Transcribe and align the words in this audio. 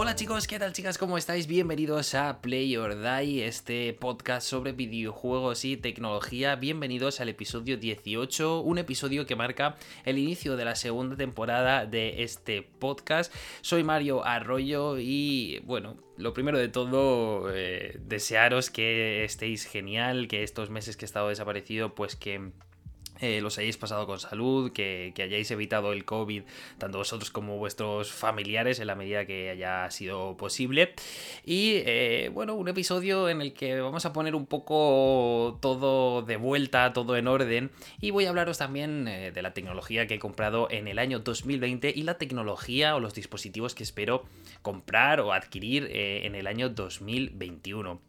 Hola 0.00 0.14
chicos, 0.14 0.46
¿qué 0.46 0.60
tal 0.60 0.72
chicas? 0.72 0.96
¿Cómo 0.96 1.18
estáis? 1.18 1.48
Bienvenidos 1.48 2.14
a 2.14 2.40
Play 2.40 2.76
or 2.76 3.02
Die, 3.02 3.44
este 3.44 3.92
podcast 3.94 4.46
sobre 4.46 4.70
videojuegos 4.70 5.64
y 5.64 5.76
tecnología. 5.76 6.54
Bienvenidos 6.54 7.20
al 7.20 7.30
episodio 7.30 7.76
18, 7.76 8.60
un 8.60 8.78
episodio 8.78 9.26
que 9.26 9.34
marca 9.34 9.74
el 10.04 10.18
inicio 10.18 10.56
de 10.56 10.64
la 10.64 10.76
segunda 10.76 11.16
temporada 11.16 11.84
de 11.84 12.22
este 12.22 12.62
podcast. 12.62 13.34
Soy 13.60 13.82
Mario 13.82 14.24
Arroyo 14.24 14.98
y 15.00 15.60
bueno, 15.64 15.96
lo 16.16 16.32
primero 16.32 16.58
de 16.58 16.68
todo, 16.68 17.52
eh, 17.52 17.98
desearos 18.00 18.70
que 18.70 19.24
estéis 19.24 19.64
genial, 19.64 20.28
que 20.28 20.44
estos 20.44 20.70
meses 20.70 20.96
que 20.96 21.06
he 21.06 21.06
estado 21.06 21.30
desaparecido, 21.30 21.96
pues 21.96 22.14
que 22.14 22.52
eh, 23.20 23.40
los 23.40 23.58
hayáis 23.58 23.76
pasado 23.76 24.06
con 24.06 24.20
salud, 24.20 24.72
que, 24.72 25.12
hayáis 25.16 25.50
evitado 25.50 25.92
el 25.92 26.04
COVID, 26.04 26.42
tanto 26.78 26.98
vosotros 26.98 27.30
como 27.30 27.58
vuestros 27.58 28.12
familiares, 28.12 28.78
en 28.80 28.86
la 28.86 28.94
medida 28.94 29.26
que 29.26 29.50
haya 29.50 29.90
sido 29.90 30.36
posible. 30.36 30.94
Y 31.44 31.82
eh, 31.86 32.30
bueno, 32.32 32.54
un 32.54 32.68
episodio 32.68 33.28
en 33.28 33.40
el 33.40 33.52
que 33.52 33.80
vamos 33.80 34.04
a 34.06 34.12
poner 34.12 34.34
un 34.34 34.46
poco 34.46 35.58
todo 35.60 36.22
de 36.22 36.36
vuelta, 36.36 36.92
todo 36.92 37.16
en 37.16 37.26
orden. 37.26 37.70
Y 38.00 38.10
voy 38.10 38.26
a 38.26 38.30
hablaros 38.30 38.58
también 38.58 39.08
eh, 39.08 39.32
de 39.32 39.42
la 39.42 39.52
tecnología 39.52 40.06
que 40.06 40.14
he 40.14 40.18
comprado 40.18 40.68
en 40.70 40.86
el 40.86 40.98
año 40.98 41.18
2020 41.18 41.92
y 41.94 42.02
la 42.02 42.18
tecnología 42.18 42.94
o 42.94 43.00
los 43.00 43.14
dispositivos 43.14 43.74
que 43.74 43.82
espero 43.82 44.24
comprar 44.62 45.20
o 45.20 45.32
adquirir 45.32 45.88
en 45.92 46.34
el 46.34 46.46
año 46.46 46.68
2021. 46.68 48.00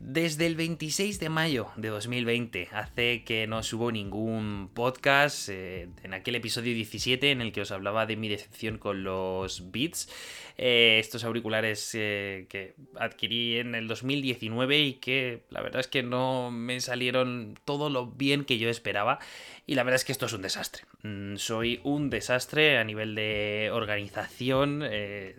Desde 0.00 0.46
el 0.46 0.56
26 0.56 1.18
de 1.20 1.28
mayo 1.28 1.68
de 1.76 1.88
2020, 1.88 2.68
hace 2.72 3.24
que 3.24 3.46
no 3.46 3.62
subo 3.62 3.90
ningún 3.90 4.51
podcast, 4.74 5.48
eh, 5.48 5.88
en 6.02 6.14
aquel 6.14 6.34
episodio 6.34 6.74
17 6.74 7.30
en 7.30 7.40
el 7.40 7.52
que 7.52 7.62
os 7.62 7.70
hablaba 7.70 8.06
de 8.06 8.16
mi 8.16 8.28
decepción 8.28 8.78
con 8.78 9.04
los 9.04 9.70
Beats, 9.72 10.08
eh, 10.56 10.98
estos 11.00 11.24
auriculares 11.24 11.90
eh, 11.94 12.46
que 12.48 12.74
adquirí 12.96 13.58
en 13.58 13.74
el 13.74 13.88
2019 13.88 14.80
y 14.80 14.94
que 14.94 15.42
la 15.50 15.60
verdad 15.62 15.80
es 15.80 15.88
que 15.88 16.02
no 16.02 16.50
me 16.50 16.80
salieron 16.80 17.58
todo 17.64 17.90
lo 17.90 18.06
bien 18.06 18.44
que 18.44 18.58
yo 18.58 18.68
esperaba 18.68 19.18
y 19.66 19.74
la 19.74 19.82
verdad 19.84 19.96
es 19.96 20.04
que 20.04 20.12
esto 20.12 20.26
es 20.26 20.32
un 20.32 20.42
desastre. 20.42 20.84
Mm, 21.02 21.36
soy 21.36 21.80
un 21.84 22.10
desastre 22.10 22.78
a 22.78 22.84
nivel 22.84 23.14
de 23.14 23.70
organización, 23.72 24.82
he 24.82 25.34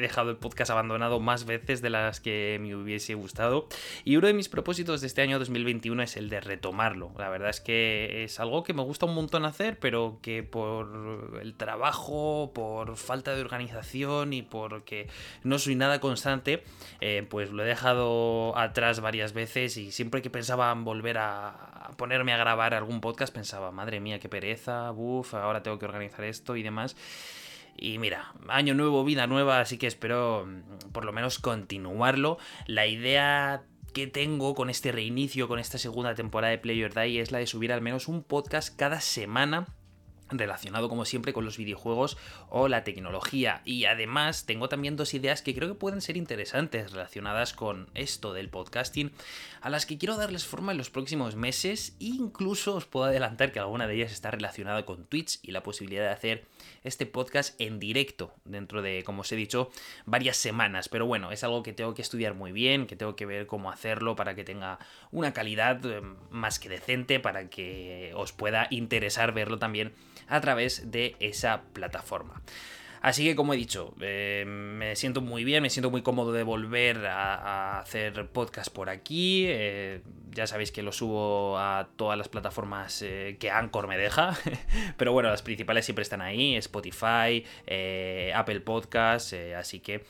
dejado 0.00 0.30
el 0.30 0.36
podcast 0.36 0.70
abandonado 0.70 1.20
más 1.20 1.44
veces 1.44 1.82
de 1.82 1.90
las 1.90 2.20
que 2.20 2.58
me 2.60 2.74
hubiese 2.74 3.14
gustado 3.14 3.68
y 4.04 4.16
uno 4.16 4.26
de 4.26 4.34
mis 4.34 4.48
propósitos 4.48 5.00
de 5.00 5.06
este 5.06 5.22
año 5.22 5.38
2021 5.38 6.02
es 6.02 6.16
el 6.16 6.28
de 6.28 6.40
retomarlo. 6.40 7.12
La 7.18 7.28
verdad 7.28 7.50
es 7.50 7.60
que 7.60 8.24
es 8.24 8.40
algo 8.40 8.62
que 8.62 8.74
me 8.74 8.82
gusta 8.82 9.06
un 9.06 9.14
montón 9.14 9.44
hacer, 9.44 9.78
pero 9.78 10.18
que 10.22 10.42
por 10.42 11.38
el 11.42 11.54
trabajo, 11.54 12.52
por 12.54 12.96
falta 12.96 13.34
de 13.34 13.40
organización 13.40 14.32
y 14.32 14.42
porque 14.58 15.08
no 15.42 15.58
soy 15.58 15.74
nada 15.74 16.00
constante, 16.00 16.62
eh, 17.00 17.26
pues 17.28 17.50
lo 17.50 17.64
he 17.64 17.66
dejado 17.66 18.56
atrás 18.56 19.00
varias 19.00 19.32
veces 19.32 19.76
y 19.76 19.92
siempre 19.92 20.22
que 20.22 20.30
pensaba 20.30 20.70
en 20.72 20.84
volver 20.84 21.18
a 21.18 21.90
ponerme 21.96 22.32
a 22.32 22.36
grabar 22.36 22.74
algún 22.74 23.00
podcast 23.00 23.34
pensaba, 23.34 23.70
madre 23.70 24.00
mía, 24.00 24.18
qué 24.18 24.28
pereza, 24.28 24.90
buf, 24.90 25.34
ahora 25.34 25.62
tengo 25.62 25.78
que 25.78 25.86
organizar 25.86 26.24
esto 26.24 26.56
y 26.56 26.62
demás. 26.62 26.96
Y 27.76 27.98
mira, 27.98 28.32
año 28.48 28.74
nuevo, 28.74 29.04
vida 29.04 29.26
nueva, 29.28 29.60
así 29.60 29.78
que 29.78 29.86
espero 29.86 30.46
mm, 30.46 30.90
por 30.92 31.04
lo 31.04 31.12
menos 31.12 31.38
continuarlo. 31.38 32.38
La 32.66 32.86
idea 32.86 33.62
que 33.94 34.06
tengo 34.06 34.54
con 34.54 34.68
este 34.68 34.92
reinicio, 34.92 35.48
con 35.48 35.58
esta 35.58 35.78
segunda 35.78 36.14
temporada 36.14 36.50
de 36.50 36.58
Player 36.58 36.92
Die, 36.92 37.20
es 37.20 37.30
la 37.30 37.38
de 37.38 37.46
subir 37.46 37.72
al 37.72 37.80
menos 37.80 38.08
un 38.08 38.22
podcast 38.22 38.76
cada 38.76 39.00
semana 39.00 39.66
relacionado 40.30 40.88
como 40.88 41.04
siempre 41.04 41.32
con 41.32 41.44
los 41.44 41.56
videojuegos 41.56 42.16
o 42.48 42.68
la 42.68 42.84
tecnología 42.84 43.62
y 43.64 43.84
además 43.84 44.46
tengo 44.46 44.68
también 44.68 44.96
dos 44.96 45.14
ideas 45.14 45.42
que 45.42 45.54
creo 45.54 45.68
que 45.68 45.74
pueden 45.74 46.00
ser 46.00 46.16
interesantes 46.16 46.92
relacionadas 46.92 47.52
con 47.52 47.88
esto 47.94 48.32
del 48.32 48.48
podcasting 48.48 49.12
a 49.60 49.70
las 49.70 49.86
que 49.86 49.98
quiero 49.98 50.16
darles 50.16 50.46
forma 50.46 50.72
en 50.72 50.78
los 50.78 50.90
próximos 50.90 51.36
meses 51.36 51.96
incluso 51.98 52.74
os 52.74 52.86
puedo 52.86 53.06
adelantar 53.06 53.52
que 53.52 53.58
alguna 53.58 53.86
de 53.86 53.94
ellas 53.94 54.12
está 54.12 54.30
relacionada 54.30 54.84
con 54.84 55.04
Twitch 55.04 55.38
y 55.42 55.52
la 55.52 55.62
posibilidad 55.62 56.04
de 56.04 56.12
hacer 56.12 56.44
este 56.84 57.06
podcast 57.06 57.60
en 57.60 57.78
directo 57.78 58.34
dentro 58.44 58.82
de, 58.82 59.02
como 59.04 59.22
os 59.22 59.32
he 59.32 59.36
dicho, 59.36 59.70
varias 60.06 60.36
semanas. 60.36 60.88
Pero 60.88 61.06
bueno, 61.06 61.32
es 61.32 61.44
algo 61.44 61.62
que 61.62 61.72
tengo 61.72 61.94
que 61.94 62.02
estudiar 62.02 62.34
muy 62.34 62.52
bien, 62.52 62.86
que 62.86 62.96
tengo 62.96 63.16
que 63.16 63.26
ver 63.26 63.46
cómo 63.46 63.70
hacerlo 63.70 64.16
para 64.16 64.34
que 64.34 64.44
tenga 64.44 64.78
una 65.10 65.32
calidad 65.32 65.84
eh, 65.84 66.00
más 66.30 66.58
que 66.58 66.68
decente, 66.68 67.20
para 67.20 67.48
que 67.48 68.12
os 68.14 68.32
pueda 68.32 68.66
interesar 68.70 69.32
verlo 69.32 69.58
también 69.58 69.92
a 70.28 70.40
través 70.40 70.90
de 70.90 71.16
esa 71.20 71.62
plataforma. 71.72 72.42
Así 73.00 73.24
que 73.24 73.36
como 73.36 73.54
he 73.54 73.56
dicho, 73.56 73.94
eh, 74.00 74.44
me 74.46 74.96
siento 74.96 75.20
muy 75.20 75.44
bien, 75.44 75.62
me 75.62 75.70
siento 75.70 75.90
muy 75.90 76.02
cómodo 76.02 76.32
de 76.32 76.42
volver 76.42 77.06
a, 77.06 77.80
hacer 77.80 78.28
podcast 78.28 78.72
por 78.72 78.90
aquí. 78.90 79.44
Eh, 79.46 80.02
ya 80.30 80.46
sabéis 80.46 80.72
que 80.72 80.82
lo 80.82 80.92
subo 80.92 81.58
a 81.58 81.88
todas 81.96 82.18
las 82.18 82.28
plataformas 82.28 83.02
eh, 83.02 83.36
que 83.38 83.50
Anchor 83.50 83.86
me 83.86 83.96
deja. 83.96 84.36
Pero 84.96 85.12
bueno, 85.12 85.30
las 85.30 85.42
principales 85.42 85.84
siempre 85.84 86.02
están 86.02 86.20
ahí, 86.20 86.56
Spotify, 86.56 87.44
Apple 88.34 88.60
Podcasts, 88.60 89.34
así 89.56 89.80
que 89.80 90.04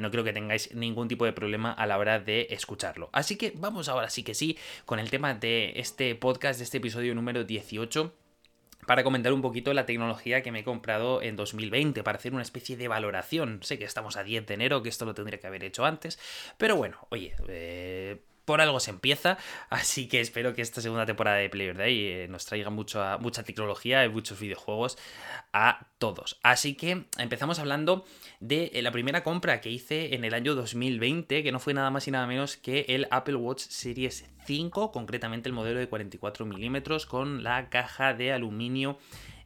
no 0.00 0.10
creo 0.10 0.22
que 0.22 0.32
tengáis 0.32 0.74
ningún 0.74 1.08
tipo 1.08 1.24
de 1.24 1.32
problema 1.32 1.72
a 1.72 1.86
la 1.86 1.98
hora 1.98 2.20
de 2.20 2.46
escucharlo. 2.50 3.08
Así 3.12 3.36
que 3.36 3.52
vamos 3.56 3.88
ahora 3.88 4.10
sí 4.10 4.22
que 4.22 4.34
sí 4.34 4.56
con 4.84 4.98
el 4.98 5.10
tema 5.10 5.34
de 5.34 5.72
este 5.76 6.14
podcast, 6.14 6.58
de 6.58 6.64
este 6.64 6.78
episodio 6.78 7.14
número 7.14 7.44
18 7.44 8.12
para 8.88 9.04
comentar 9.04 9.34
un 9.34 9.42
poquito 9.42 9.74
la 9.74 9.84
tecnología 9.84 10.42
que 10.42 10.50
me 10.50 10.60
he 10.60 10.64
comprado 10.64 11.20
en 11.20 11.36
2020, 11.36 12.02
para 12.02 12.16
hacer 12.16 12.32
una 12.32 12.40
especie 12.40 12.74
de 12.78 12.88
valoración. 12.88 13.58
Sé 13.62 13.78
que 13.78 13.84
estamos 13.84 14.16
a 14.16 14.24
10 14.24 14.46
de 14.46 14.54
enero, 14.54 14.82
que 14.82 14.88
esto 14.88 15.04
lo 15.04 15.12
tendría 15.12 15.38
que 15.38 15.46
haber 15.46 15.62
hecho 15.62 15.84
antes, 15.84 16.18
pero 16.56 16.74
bueno, 16.74 16.96
oye, 17.10 17.34
eh, 17.48 18.22
por 18.48 18.62
algo 18.62 18.80
se 18.80 18.90
empieza, 18.90 19.36
así 19.68 20.08
que 20.08 20.20
espero 20.20 20.54
que 20.54 20.62
esta 20.62 20.80
segunda 20.80 21.04
temporada 21.04 21.36
de 21.36 21.50
Player 21.50 21.76
Day 21.76 22.00
eh, 22.00 22.28
nos 22.30 22.46
traiga 22.46 22.70
mucha 22.70 23.18
tecnología 23.44 24.02
y 24.06 24.08
muchos 24.08 24.40
videojuegos 24.40 24.96
a 25.52 25.86
todos. 25.98 26.38
Así 26.42 26.74
que 26.74 27.04
empezamos 27.18 27.58
hablando 27.58 28.06
de 28.40 28.70
eh, 28.72 28.80
la 28.80 28.90
primera 28.90 29.22
compra 29.22 29.60
que 29.60 29.68
hice 29.68 30.14
en 30.14 30.24
el 30.24 30.32
año 30.32 30.54
2020, 30.54 31.42
que 31.42 31.52
no 31.52 31.60
fue 31.60 31.74
nada 31.74 31.90
más 31.90 32.08
y 32.08 32.10
nada 32.10 32.26
menos 32.26 32.56
que 32.56 32.86
el 32.88 33.06
Apple 33.10 33.36
Watch 33.36 33.60
Series 33.60 34.24
5, 34.46 34.92
concretamente 34.92 35.50
el 35.50 35.52
modelo 35.52 35.78
de 35.78 35.88
44 35.90 36.46
milímetros 36.46 37.04
con 37.04 37.42
la 37.42 37.68
caja 37.68 38.14
de 38.14 38.32
aluminio 38.32 38.98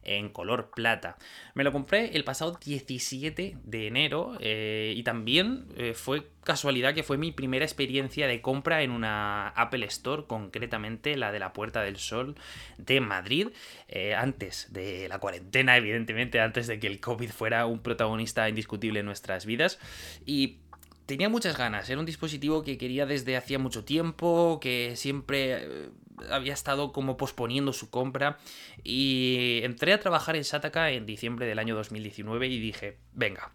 en 0.05 0.29
color 0.29 0.71
plata. 0.71 1.17
Me 1.53 1.63
lo 1.63 1.71
compré 1.71 2.15
el 2.15 2.23
pasado 2.23 2.57
17 2.63 3.57
de 3.63 3.87
enero 3.87 4.37
eh, 4.39 4.93
y 4.95 5.03
también 5.03 5.65
eh, 5.77 5.93
fue 5.93 6.27
casualidad 6.43 6.93
que 6.93 7.03
fue 7.03 7.17
mi 7.17 7.31
primera 7.31 7.65
experiencia 7.65 8.27
de 8.27 8.41
compra 8.41 8.81
en 8.81 8.91
una 8.91 9.49
Apple 9.49 9.85
Store, 9.85 10.23
concretamente 10.27 11.15
la 11.15 11.31
de 11.31 11.39
la 11.39 11.53
Puerta 11.53 11.81
del 11.81 11.97
Sol 11.97 12.35
de 12.77 12.99
Madrid, 13.01 13.49
eh, 13.87 14.13
antes 14.13 14.71
de 14.73 15.07
la 15.07 15.19
cuarentena, 15.19 15.77
evidentemente, 15.77 16.39
antes 16.39 16.67
de 16.67 16.79
que 16.79 16.87
el 16.87 16.99
COVID 16.99 17.29
fuera 17.29 17.65
un 17.65 17.79
protagonista 17.79 18.49
indiscutible 18.49 18.99
en 18.99 19.05
nuestras 19.05 19.45
vidas. 19.45 19.79
Y 20.25 20.57
tenía 21.05 21.29
muchas 21.29 21.57
ganas, 21.57 21.89
era 21.89 21.99
un 21.99 22.05
dispositivo 22.05 22.63
que 22.63 22.77
quería 22.77 23.05
desde 23.05 23.37
hacía 23.37 23.59
mucho 23.59 23.85
tiempo, 23.85 24.59
que 24.61 24.95
siempre 24.95 25.89
había 26.29 26.53
estado 26.53 26.91
como 26.91 27.17
posponiendo 27.17 27.73
su 27.73 27.89
compra 27.89 28.37
y 28.83 29.59
entré 29.63 29.93
a 29.93 29.99
trabajar 29.99 30.35
en 30.35 30.43
Sataka 30.43 30.91
en 30.91 31.05
diciembre 31.05 31.45
del 31.45 31.59
año 31.59 31.75
2019 31.75 32.47
y 32.47 32.59
dije, 32.59 32.99
venga, 33.13 33.53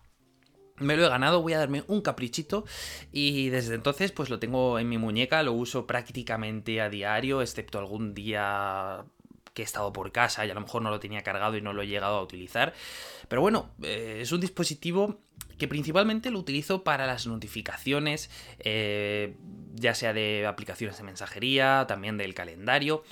me 0.77 0.97
lo 0.97 1.05
he 1.05 1.09
ganado, 1.09 1.43
voy 1.43 1.55
a 1.55 1.59
darme 1.59 1.85
un 1.89 2.01
caprichito 2.03 2.65
y 3.13 3.49
desde 3.49 3.75
entonces 3.75 4.13
pues 4.13 4.31
lo 4.31 4.39
tengo 4.39 4.79
en 4.79 4.89
mi 4.89 4.99
muñeca, 4.99 5.43
lo 5.43 5.53
uso 5.53 5.87
prácticamente 5.87 6.81
a 6.81 6.89
diario, 6.89 7.43
excepto 7.43 7.79
algún 7.79 8.15
día 8.15 9.05
que 9.59 9.63
he 9.63 9.65
estado 9.65 9.93
por 9.93 10.13
casa 10.13 10.47
y 10.47 10.51
a 10.51 10.55
lo 10.55 10.61
mejor 10.61 10.83
no 10.83 10.91
lo 10.91 11.01
tenía 11.01 11.23
cargado 11.23 11.57
y 11.57 11.61
no 11.61 11.73
lo 11.73 11.83
he 11.83 11.89
llegado 11.89 12.17
a 12.17 12.23
utilizar. 12.23 12.75
Pero 13.27 13.43
bueno, 13.43 13.73
eh, 13.83 14.21
es 14.21 14.31
un 14.31 14.41
dispositivo 14.41 15.19
que 15.59 15.67
principalmente 15.67 16.31
lo 16.31 16.39
utilizo 16.39 16.85
para 16.85 17.09
las 17.09 17.27
notificaciones, 17.27 18.31
eh, 18.61 19.35
ya 19.75 19.97
sea 19.97 20.13
de 20.13 20.47
aplicaciones 20.47 20.97
de 20.97 21.03
mensajería, 21.03 21.87
también 21.89 22.19
del 22.19 22.35
calendario. 22.35 23.03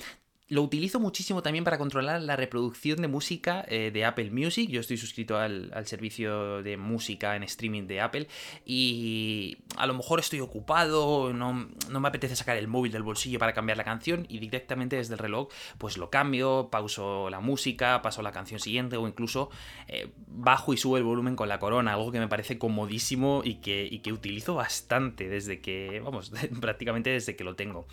Lo 0.49 0.61
utilizo 0.61 1.01
muchísimo 1.01 1.43
también 1.43 1.65
para 1.65 1.77
controlar 1.77 2.21
la 2.21 2.37
reproducción 2.37 3.01
de 3.01 3.09
música 3.09 3.65
eh, 3.67 3.91
de 3.91 4.05
Apple 4.05 4.31
Music. 4.31 4.69
Yo 4.69 4.79
estoy 4.79 4.95
suscrito 4.95 5.37
al, 5.37 5.71
servicio 5.85 6.63
de 6.63 6.77
música 6.77 7.35
en 7.35 7.43
streaming 7.43 7.85
de 7.85 7.99
Apple 7.99 8.27
y 8.65 9.57
a 9.75 9.85
lo 9.87 9.93
mejor 9.93 10.21
estoy 10.21 10.39
ocupado, 10.39 11.33
no, 11.33 11.53
me 11.53 12.07
apetece 12.07 12.37
sacar 12.37 12.55
el 12.55 12.69
móvil 12.69 12.93
del 12.93 13.03
bolsillo 13.03 13.39
para 13.39 13.53
cambiar 13.53 13.77
la 13.77 13.83
canción 13.83 14.25
y 14.29 14.39
directamente 14.39 14.95
desde 14.95 15.13
el 15.15 15.19
reloj 15.19 15.49
pues 15.77 15.97
lo 15.97 16.09
cambio, 16.09 16.69
pauso 16.71 17.29
la 17.29 17.41
música, 17.41 18.01
paso 18.01 18.21
a 18.21 18.23
la 18.23 18.31
canción 18.31 18.61
siguiente 18.61 18.95
o 18.95 19.05
incluso 19.05 19.49
eh, 19.89 20.11
bajo 20.27 20.73
y 20.73 20.77
subo 20.77 20.95
el 20.95 21.03
volumen 21.03 21.35
con 21.35 21.49
la 21.49 21.59
corona, 21.59 21.93
algo 21.93 22.13
que 22.13 22.19
me 22.19 22.29
parece 22.29 22.57
comodísimo 22.57 23.41
y 23.43 23.55
que, 23.55 23.85
y 23.89 23.99
que 23.99 24.13
utilizo 24.13 24.55
bastante 24.55 25.27
desde 25.27 25.59
que, 25.59 26.01
vamos, 26.03 26.31
prácticamente 26.61 27.09
desde 27.09 27.35
que 27.35 27.43
lo 27.43 27.57
tengo. 27.57 27.85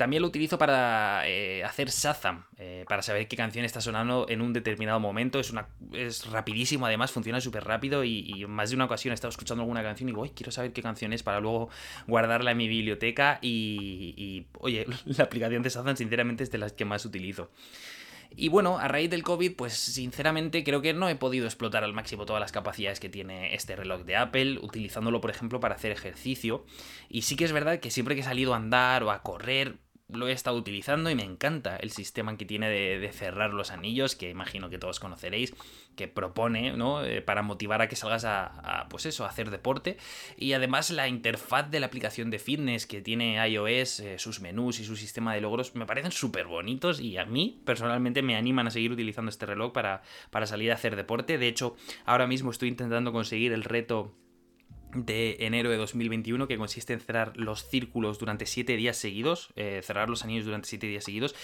También 0.00 0.22
lo 0.22 0.28
utilizo 0.28 0.56
para 0.56 1.28
eh, 1.28 1.62
hacer 1.62 1.90
Shazam 1.90 2.46
eh, 2.56 2.86
para 2.88 3.02
saber 3.02 3.28
qué 3.28 3.36
canción 3.36 3.66
está 3.66 3.82
sonando 3.82 4.24
en 4.30 4.40
un 4.40 4.54
determinado 4.54 4.98
momento. 4.98 5.38
Es, 5.38 5.50
una, 5.50 5.68
es 5.92 6.24
rapidísimo, 6.30 6.86
además 6.86 7.12
funciona 7.12 7.38
súper 7.38 7.64
rápido 7.64 8.02
y, 8.02 8.46
más 8.48 8.70
de 8.70 8.76
una 8.76 8.86
ocasión 8.86 9.12
he 9.12 9.14
estado 9.14 9.28
escuchando 9.28 9.60
alguna 9.62 9.82
canción 9.82 10.08
y 10.08 10.12
digo, 10.12 10.26
quiero 10.34 10.52
saber 10.52 10.72
qué 10.72 10.80
canción 10.80 11.12
es 11.12 11.22
para 11.22 11.38
luego 11.38 11.68
guardarla 12.06 12.52
en 12.52 12.56
mi 12.56 12.66
biblioteca 12.66 13.40
y, 13.42 14.14
y 14.16 14.46
oye, 14.58 14.86
la 15.04 15.24
aplicación 15.24 15.62
de 15.62 15.68
Shazam 15.68 15.94
sinceramente 15.94 16.44
es 16.44 16.50
de 16.50 16.56
las 16.56 16.72
que 16.72 16.86
más 16.86 17.04
utilizo. 17.04 17.50
Y 18.34 18.48
bueno, 18.48 18.78
a 18.78 18.88
raíz 18.88 19.10
del 19.10 19.22
COVID, 19.22 19.54
pues 19.54 19.74
sinceramente 19.74 20.64
creo 20.64 20.80
que 20.80 20.94
no 20.94 21.10
he 21.10 21.16
podido 21.16 21.44
explotar 21.44 21.84
al 21.84 21.92
máximo 21.92 22.24
todas 22.24 22.40
las 22.40 22.52
capacidades 22.52 23.00
que 23.00 23.10
tiene 23.10 23.54
este 23.54 23.76
reloj 23.76 24.04
de 24.04 24.16
Apple, 24.16 24.60
utilizándolo 24.62 25.20
por 25.20 25.30
ejemplo 25.30 25.60
para 25.60 25.74
hacer 25.74 25.92
ejercicio. 25.92 26.64
Y 27.10 27.20
sí 27.22 27.36
que 27.36 27.44
es 27.44 27.52
verdad 27.52 27.80
que 27.80 27.90
siempre 27.90 28.14
que 28.14 28.22
he 28.22 28.24
salido 28.24 28.54
a 28.54 28.56
andar 28.56 29.02
o 29.02 29.10
a 29.10 29.22
correr, 29.22 29.76
lo 30.12 30.28
he 30.28 30.32
estado 30.32 30.56
utilizando 30.56 31.10
y 31.10 31.14
me 31.14 31.24
encanta 31.24 31.76
el 31.76 31.90
sistema 31.90 32.36
que 32.36 32.44
tiene 32.44 32.68
de, 32.68 33.10
cerrar 33.12 33.52
los 33.52 33.70
anillos, 33.70 34.16
que 34.16 34.30
imagino 34.30 34.70
que 34.70 34.78
todos 34.78 35.00
conoceréis, 35.00 35.54
que 35.96 36.08
propone, 36.08 36.72
¿no? 36.76 37.04
Eh, 37.04 37.22
para 37.22 37.42
motivar 37.42 37.82
a 37.82 37.88
que 37.88 37.96
salgas 37.96 38.24
a, 38.24 38.86
pues 38.88 39.06
eso, 39.06 39.24
hacer 39.24 39.50
deporte. 39.50 39.96
Y 40.36 40.52
además 40.52 40.90
la 40.90 41.08
interfaz 41.08 41.70
de 41.70 41.80
la 41.80 41.86
aplicación 41.86 42.30
de 42.30 42.38
fitness 42.38 42.86
que 42.86 43.02
tiene 43.02 43.36
iOS, 43.48 44.00
eh, 44.00 44.18
sus 44.18 44.40
menús 44.40 44.80
y 44.80 44.84
su 44.84 44.96
sistema 44.96 45.34
de 45.34 45.40
logros, 45.40 45.74
me 45.74 45.86
parecen 45.86 46.12
súper 46.12 46.46
bonitos 46.46 47.00
y 47.00 47.16
a 47.16 47.24
mí 47.24 47.60
personalmente 47.64 48.22
me 48.22 48.36
animan 48.36 48.66
a 48.66 48.70
seguir 48.70 48.92
utilizando 48.92 49.30
este 49.30 49.46
reloj 49.46 49.72
para, 49.72 50.02
para 50.30 50.46
salir 50.46 50.70
a 50.70 50.74
hacer 50.74 50.96
deporte. 50.96 51.38
De 51.38 51.48
hecho, 51.48 51.76
ahora 52.04 52.26
mismo 52.26 52.50
estoy 52.50 52.68
intentando 52.68 53.12
conseguir 53.12 53.52
el 53.52 53.64
reto 53.64 54.14
de 54.94 55.36
enero 55.40 55.70
de 55.70 55.76
2021 55.76 56.48
que 56.48 56.58
consiste 56.58 56.92
en 56.92 57.00
cerrar 57.00 57.36
los 57.36 57.68
círculos 57.68 58.18
durante 58.18 58.46
7 58.46 58.76
días 58.76 58.96
seguidos, 58.96 59.50
eh, 59.56 59.80
cerrar 59.82 60.08
los 60.08 60.24
anillos 60.24 60.44
durante 60.44 60.68
7 60.68 60.86
días 60.86 61.04
seguidos 61.04 61.34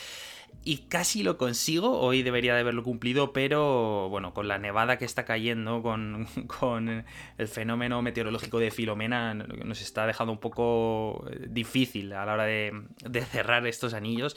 y 0.66 0.78
casi 0.88 1.22
lo 1.22 1.38
consigo, 1.38 2.00
hoy 2.00 2.24
debería 2.24 2.52
de 2.52 2.58
haberlo 2.58 2.82
cumplido, 2.82 3.32
pero 3.32 4.08
bueno, 4.08 4.34
con 4.34 4.48
la 4.48 4.58
nevada 4.58 4.98
que 4.98 5.04
está 5.04 5.24
cayendo, 5.24 5.80
con, 5.80 6.26
con 6.58 7.04
el 7.38 7.46
fenómeno 7.46 8.02
meteorológico 8.02 8.58
de 8.58 8.72
Filomena, 8.72 9.32
nos 9.32 9.80
está 9.80 10.08
dejando 10.08 10.32
un 10.32 10.40
poco 10.40 11.24
difícil 11.48 12.12
a 12.12 12.26
la 12.26 12.32
hora 12.32 12.44
de, 12.46 12.72
cerrar 13.30 13.64
estos 13.68 13.94
anillos. 13.94 14.36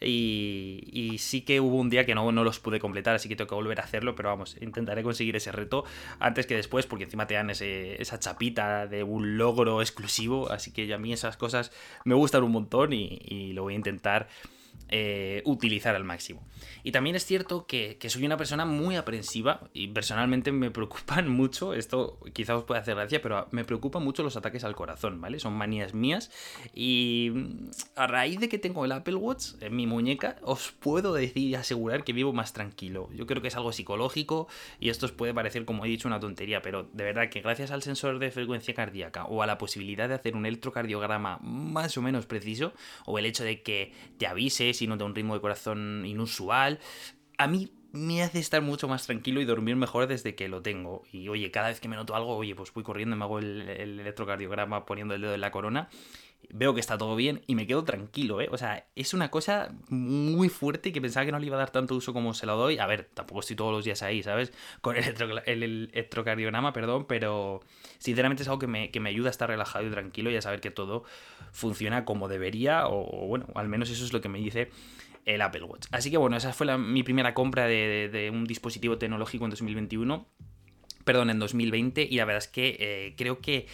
Y, 0.00 1.14
sí 1.20 1.42
que 1.42 1.60
hubo 1.60 1.76
un 1.76 1.90
día 1.90 2.04
que 2.04 2.16
no, 2.16 2.32
no 2.32 2.42
los 2.42 2.58
pude 2.58 2.80
completar, 2.80 3.14
así 3.14 3.28
que 3.28 3.36
tengo 3.36 3.48
que 3.48 3.54
volver 3.54 3.78
a 3.78 3.84
hacerlo, 3.84 4.16
pero 4.16 4.30
vamos, 4.30 4.56
intentaré 4.60 5.04
conseguir 5.04 5.36
ese 5.36 5.52
reto 5.52 5.84
antes 6.18 6.46
que 6.46 6.56
después, 6.56 6.86
porque 6.86 7.04
encima 7.04 7.28
te 7.28 7.34
dan 7.34 7.50
esa 7.50 8.18
chapita 8.18 8.88
de 8.88 9.04
un 9.04 9.38
logro 9.38 9.80
exclusivo, 9.80 10.50
así 10.50 10.72
que 10.72 10.92
a 10.92 10.98
mí 10.98 11.12
esas 11.12 11.36
cosas 11.36 11.70
me 12.04 12.16
gustan 12.16 12.42
un 12.42 12.50
montón 12.50 12.92
y, 12.92 13.20
y 13.24 13.52
lo 13.52 13.62
voy 13.62 13.74
a 13.74 13.76
intentar 13.76 14.28
eh, 14.90 15.42
utilizar 15.44 15.94
al 15.94 16.04
máximo. 16.04 16.46
Y 16.82 16.92
también 16.92 17.16
es 17.16 17.24
cierto 17.26 17.66
que, 17.66 17.98
soy 18.08 18.24
una 18.24 18.38
persona 18.38 18.64
muy 18.64 18.96
aprensiva 18.96 19.68
y 19.74 19.88
personalmente 19.88 20.50
me 20.50 20.70
preocupan 20.78 21.28
mucho, 21.28 21.74
esto 21.74 22.18
quizá 22.32 22.56
os 22.56 22.64
pueda 22.64 22.80
hacer 22.80 22.94
gracia, 22.94 23.20
pero 23.20 23.48
me 23.50 23.64
preocupan 23.64 24.02
mucho 24.02 24.22
los 24.22 24.36
ataques 24.36 24.64
al 24.64 24.74
corazón, 24.74 25.20
¿vale? 25.20 25.38
Son 25.40 25.52
manías 25.52 25.92
mías 25.92 26.30
y 26.74 27.30
mm, 27.34 27.70
a 27.96 28.06
raíz 28.06 28.40
de 28.40 28.48
que 28.48 28.58
tengo 28.58 28.84
el 28.84 28.92
Apple 28.92 29.16
Watch 29.16 29.54
en 29.60 29.76
mi 29.76 29.86
muñeca, 29.86 30.36
os 30.42 30.72
puedo 30.72 31.12
decir 31.12 31.48
y 31.48 31.54
asegurar 31.54 32.04
que 32.04 32.12
vivo 32.12 32.32
más 32.32 32.52
tranquilo. 32.52 33.10
Yo 33.14 33.26
creo 33.26 33.42
que 33.42 33.48
es 33.48 33.56
algo 33.56 33.72
psicológico 33.72 34.48
y 34.80 34.88
esto 34.88 35.06
os 35.06 35.12
puede 35.12 35.34
parecer, 35.34 35.64
como 35.64 35.84
he 35.84 35.88
dicho, 35.88 36.08
una 36.08 36.20
tontería, 36.20 36.62
pero 36.62 36.88
de 36.92 37.04
verdad 37.04 37.28
que 37.28 37.40
gracias 37.40 37.70
al 37.70 37.82
sensor 37.82 38.18
de 38.18 38.30
frecuencia 38.30 38.74
cardíaca 38.74 39.26
o 39.26 39.42
a 39.42 39.46
la 39.46 39.58
posibilidad 39.58 40.08
de 40.08 40.14
hacer 40.14 40.34
un 40.34 40.46
electrocardiograma 40.46 41.38
más 41.42 41.96
o 41.98 42.02
menos 42.02 42.26
preciso, 42.26 42.72
o 43.04 43.18
el 43.18 43.26
hecho 43.26 43.44
de 43.44 43.62
que 43.62 43.92
te 44.16 44.26
avise 44.26 44.72
si 44.78 44.86
no 44.86 44.96
te 44.96 45.04
un 45.04 45.14
ritmo 45.14 45.34
de 45.34 45.40
corazón 45.40 46.04
inusual, 46.06 46.78
a 47.36 47.46
mí 47.46 47.70
me 47.92 48.22
hace 48.22 48.38
estar 48.38 48.62
mucho 48.62 48.86
más 48.88 49.06
tranquilo 49.06 49.40
y 49.40 49.44
dormir 49.44 49.76
mejor 49.76 50.06
desde 50.06 50.34
que 50.34 50.48
lo 50.48 50.62
tengo. 50.62 51.04
Y 51.12 51.28
oye, 51.28 51.50
cada 51.50 51.68
vez 51.68 51.80
que 51.80 51.88
me 51.88 51.96
noto 51.96 52.14
algo, 52.14 52.36
oye, 52.36 52.54
pues 52.54 52.72
voy 52.72 52.84
corriendo, 52.84 53.16
me 53.16 53.24
hago 53.24 53.38
el, 53.38 53.68
electrocardiograma 53.68 54.84
poniendo 54.84 55.14
el 55.14 55.22
dedo 55.22 55.34
en 55.34 55.40
la 55.40 55.50
corona, 55.50 55.88
veo 56.50 56.74
que 56.74 56.80
está 56.80 56.96
todo 56.96 57.14
bien 57.16 57.42
y 57.46 57.54
me 57.54 57.66
quedo 57.66 57.84
tranquilo, 57.84 58.40
¿eh? 58.40 58.48
O 58.50 58.58
sea, 58.58 58.86
es 58.94 59.14
una 59.14 59.30
cosa 59.30 59.74
muy 59.88 60.48
fuerte 60.48 60.92
que 60.92 61.00
pensaba 61.00 61.26
que 61.26 61.32
no 61.32 61.38
le 61.38 61.46
iba 61.46 61.56
a 61.56 61.58
dar 61.58 61.70
tanto 61.70 61.94
uso 61.94 62.12
como 62.12 62.34
se 62.34 62.46
lo 62.46 62.56
doy. 62.56 62.78
A 62.78 62.86
ver, 62.86 63.08
tampoco 63.12 63.40
estoy 63.40 63.56
todos 63.56 63.72
los 63.72 63.84
días 63.84 64.02
ahí, 64.02 64.22
¿sabes? 64.22 64.52
Con 64.80 64.96
el, 64.96 65.04
el 65.46 65.62
electrocardiograma, 65.92 66.72
perdón, 66.72 67.06
pero 67.06 67.60
sinceramente 67.98 68.42
es 68.42 68.48
algo 68.48 68.58
que 68.58 68.66
me, 68.66 68.90
que 68.90 69.00
me 69.00 69.10
ayuda 69.10 69.28
a 69.28 69.30
estar 69.30 69.48
relajado 69.48 69.86
y 69.86 69.90
tranquilo 69.90 70.30
y 70.30 70.36
a 70.36 70.42
saber 70.42 70.60
que 70.60 70.70
todo 70.70 71.04
funciona 71.52 72.04
como 72.04 72.28
debería, 72.28 72.86
o, 72.86 73.26
bueno, 73.26 73.46
al 73.54 73.68
menos 73.68 73.90
eso 73.90 74.04
es 74.04 74.12
lo 74.12 74.20
que 74.20 74.28
me 74.28 74.38
dice 74.38 74.70
el 75.24 75.42
Apple 75.42 75.64
Watch. 75.64 75.86
Así 75.90 76.10
que 76.10 76.16
bueno, 76.16 76.36
esa 76.36 76.52
fue 76.52 76.78
mi 76.78 77.02
primera 77.02 77.34
compra 77.34 77.66
de, 77.66 78.30
un 78.32 78.44
dispositivo 78.44 78.98
tecnológico 78.98 79.44
en 79.44 79.50
2021 79.50 80.26
perdón, 81.08 81.30
en 81.30 81.38
2020 81.38 82.06
y 82.10 82.16
la 82.16 82.26
verdad 82.26 82.42
es 82.42 82.48
que 82.48 82.76
eh, 82.78 83.14
creo 83.16 83.40
que 83.40 83.66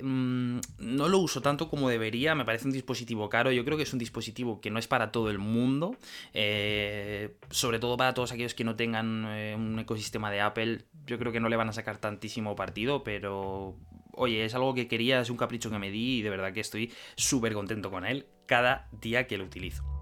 mm, 0.00 0.60
no 0.78 1.08
lo 1.08 1.18
uso 1.18 1.42
tanto 1.42 1.68
como 1.68 1.88
debería, 1.88 2.36
me 2.36 2.44
parece 2.44 2.66
un 2.66 2.72
dispositivo 2.72 3.28
caro, 3.28 3.50
yo 3.50 3.64
creo 3.64 3.76
que 3.76 3.82
es 3.82 3.92
un 3.92 3.98
dispositivo 3.98 4.60
que 4.60 4.70
no 4.70 4.78
es 4.78 4.86
para 4.86 5.10
todo 5.10 5.28
el 5.30 5.38
mundo, 5.40 5.96
eh, 6.32 7.38
sobre 7.50 7.80
todo 7.80 7.96
para 7.96 8.14
todos 8.14 8.30
aquellos 8.30 8.54
que 8.54 8.62
no 8.62 8.76
tengan 8.76 9.24
eh, 9.30 9.56
un 9.58 9.76
ecosistema 9.80 10.30
de 10.30 10.40
Apple, 10.40 10.84
yo 11.08 11.18
creo 11.18 11.32
que 11.32 11.40
no 11.40 11.48
le 11.48 11.56
van 11.56 11.70
a 11.70 11.72
sacar 11.72 11.98
tantísimo 11.98 12.54
partido, 12.54 13.02
pero 13.02 13.74
oye, 14.12 14.44
es 14.44 14.54
algo 14.54 14.72
que 14.72 14.86
quería, 14.86 15.20
es 15.20 15.28
un 15.28 15.38
capricho 15.38 15.70
que 15.70 15.80
me 15.80 15.90
di 15.90 16.18
y 16.18 16.22
de 16.22 16.30
verdad 16.30 16.52
que 16.52 16.60
estoy 16.60 16.92
súper 17.16 17.52
contento 17.52 17.90
con 17.90 18.06
él 18.06 18.26
cada 18.46 18.86
día 18.92 19.26
que 19.26 19.38
lo 19.38 19.44
utilizo. 19.44 19.95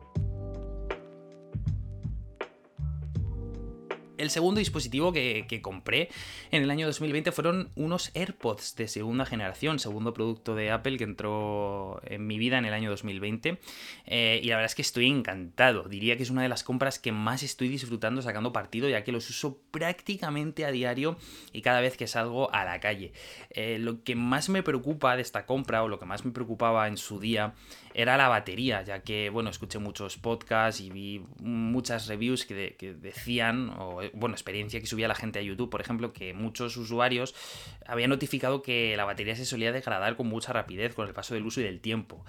El 4.16 4.30
segundo 4.30 4.60
dispositivo 4.60 5.12
que, 5.12 5.60
compré 5.62 6.08
en 6.50 6.62
el 6.62 6.70
año 6.70 6.86
2020 6.86 7.32
fueron 7.32 7.70
unos 7.74 8.10
AirPods 8.14 8.76
de 8.76 8.86
segunda 8.86 9.26
generación, 9.26 9.78
segundo 9.78 10.12
producto 10.12 10.54
de 10.54 10.70
Apple 10.70 10.98
que 10.98 11.04
entró 11.04 12.00
en 12.04 12.26
mi 12.26 12.38
vida 12.38 12.58
en 12.58 12.64
el 12.64 12.74
año 12.74 12.90
2020. 12.90 13.58
Eh, 14.06 14.40
y 14.42 14.48
la 14.48 14.56
verdad 14.56 14.66
es 14.66 14.74
que 14.74 14.82
estoy 14.82 15.06
encantado. 15.06 15.84
Diría 15.84 16.16
que 16.16 16.22
es 16.22 16.30
una 16.30 16.42
de 16.42 16.48
las 16.48 16.62
compras 16.62 16.98
que 16.98 17.12
más 17.12 17.42
estoy 17.42 17.68
disfrutando 17.68 18.22
sacando 18.22 18.52
partido, 18.52 18.88
ya 18.88 19.02
que 19.02 19.12
los 19.12 19.28
uso 19.30 19.58
prácticamente 19.70 20.64
a 20.64 20.70
diario 20.70 21.16
y 21.52 21.62
cada 21.62 21.80
vez 21.80 21.96
que 21.96 22.06
salgo 22.06 22.52
a 22.52 22.64
la 22.64 22.80
calle. 22.80 23.12
Eh, 23.50 23.78
lo 23.80 24.02
que 24.04 24.14
más 24.14 24.48
me 24.48 24.62
preocupa 24.62 25.16
de 25.16 25.22
esta 25.22 25.46
compra, 25.46 25.82
o 25.82 25.88
lo 25.88 25.98
que 25.98 26.06
más 26.06 26.24
me 26.24 26.30
preocupaba 26.30 26.86
en 26.88 26.96
su 26.96 27.18
día, 27.18 27.54
era 27.94 28.16
la 28.16 28.28
batería, 28.28 28.82
ya 28.82 29.02
que, 29.02 29.30
bueno, 29.30 29.50
escuché 29.50 29.78
muchos 29.78 30.18
podcasts 30.18 30.80
y 30.80 30.90
vi 30.90 31.24
muchas 31.40 32.08
reviews 32.08 32.44
que, 32.44 32.74
decían, 33.00 33.70
o 33.78 34.00
bueno, 34.12 34.34
experiencia 34.34 34.80
que 34.80 34.86
subía 34.86 35.06
la 35.06 35.14
gente 35.14 35.38
a 35.38 35.42
YouTube, 35.42 35.70
por 35.70 35.80
ejemplo, 35.80 36.12
que 36.12 36.34
muchos 36.34 36.76
usuarios 36.76 37.36
habían 37.86 38.10
notificado 38.10 38.62
que 38.62 38.96
la 38.96 39.04
batería 39.04 39.36
se 39.36 39.44
solía 39.44 39.70
degradar 39.70 40.16
con 40.16 40.26
mucha 40.26 40.52
rapidez 40.52 40.92
con 40.94 41.06
el 41.06 41.14
paso 41.14 41.34
del 41.34 41.46
uso 41.46 41.60
y 41.60 41.64
del 41.64 41.80
tiempo. 41.80 42.24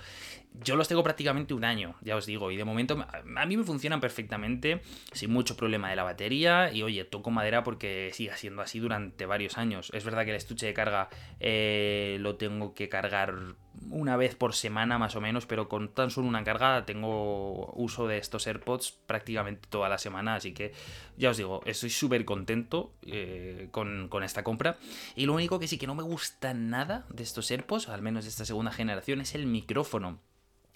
Yo 0.63 0.75
los 0.75 0.87
tengo 0.87 1.03
prácticamente 1.03 1.55
un 1.55 1.65
año, 1.65 1.95
ya 2.01 2.15
os 2.15 2.27
digo, 2.27 2.51
y 2.51 2.57
de 2.57 2.63
momento 2.63 3.03
a 3.11 3.45
mí 3.45 3.57
me 3.57 3.63
funcionan 3.63 3.99
perfectamente, 3.99 4.81
sin 5.11 5.31
mucho 5.31 5.57
problema 5.57 5.89
de 5.89 5.95
la 5.95 6.03
batería, 6.03 6.71
y 6.71 6.83
oye, 6.83 7.03
toco 7.05 7.31
madera 7.31 7.63
porque 7.63 8.11
siga 8.13 8.37
siendo 8.37 8.61
así 8.61 8.79
durante 8.79 9.25
varios 9.25 9.57
años. 9.57 9.91
Es 9.93 10.05
verdad 10.05 10.25
que 10.25 10.29
el 10.29 10.37
estuche 10.37 10.67
de 10.67 10.73
carga 10.73 11.09
eh, 11.39 12.17
lo 12.21 12.35
tengo 12.35 12.75
que 12.75 12.87
cargar 12.87 13.55
una 13.89 14.17
vez 14.17 14.35
por 14.35 14.53
semana 14.53 14.97
más 14.97 15.15
o 15.15 15.21
menos, 15.21 15.45
pero 15.45 15.67
con 15.69 15.89
tan 15.89 16.11
solo 16.11 16.27
una 16.27 16.43
carga 16.43 16.85
tengo 16.85 17.71
uso 17.75 18.07
de 18.07 18.17
estos 18.17 18.47
AirPods 18.47 18.91
prácticamente 19.07 19.67
toda 19.69 19.89
la 19.89 19.97
semana, 19.97 20.35
así 20.35 20.53
que 20.53 20.73
ya 21.17 21.29
os 21.29 21.37
digo, 21.37 21.61
estoy 21.65 21.89
súper 21.89 22.25
contento 22.25 22.93
eh, 23.03 23.69
con, 23.71 24.09
esta 24.23 24.43
compra. 24.43 24.77
Y 25.15 25.25
lo 25.25 25.33
único 25.33 25.59
que 25.59 25.67
sí 25.67 25.77
que 25.77 25.87
no 25.87 25.95
me 25.95 26.03
gusta 26.03 26.53
nada 26.53 27.05
de 27.09 27.23
estos 27.23 27.49
AirPods, 27.51 27.89
al 27.89 28.01
menos 28.01 28.25
de 28.25 28.29
esta 28.29 28.45
segunda 28.45 28.71
generación, 28.71 29.21
es 29.21 29.35
el 29.35 29.45
micrófono. 29.45 30.19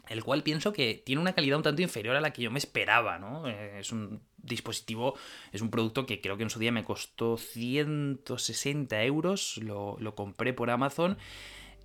El 0.08 0.24
cual 0.24 0.41
pienso 0.41 0.74
que 0.74 1.03
tiene 1.06 1.22
una 1.22 1.34
calidad 1.34 1.58
un 1.58 1.63
tanto 1.63 1.84
inferior 1.84 2.15
a 2.15 2.22
la 2.22 2.34
que 2.34 2.41
yo 2.41 2.50
me 2.50 2.58
esperaba, 2.58 3.20
¿no? 3.20 3.48
Eh, 3.48 3.79
es 3.79 3.91
un 3.91 4.22
dispositivo, 4.38 5.15
es 5.51 5.62
un 5.62 5.70
producto 5.70 6.08
que 6.08 6.20
creo 6.20 6.36
que 6.36 6.44
en 6.44 6.50
su 6.50 6.58
día 6.58 6.72
me 6.72 6.84
costó 6.84 7.38
160 7.38 9.03
euros, 9.03 9.58
lo, 9.58 9.98
lo 10.00 10.15
compré 10.15 10.53
por 10.53 10.72
Amazon 10.72 11.18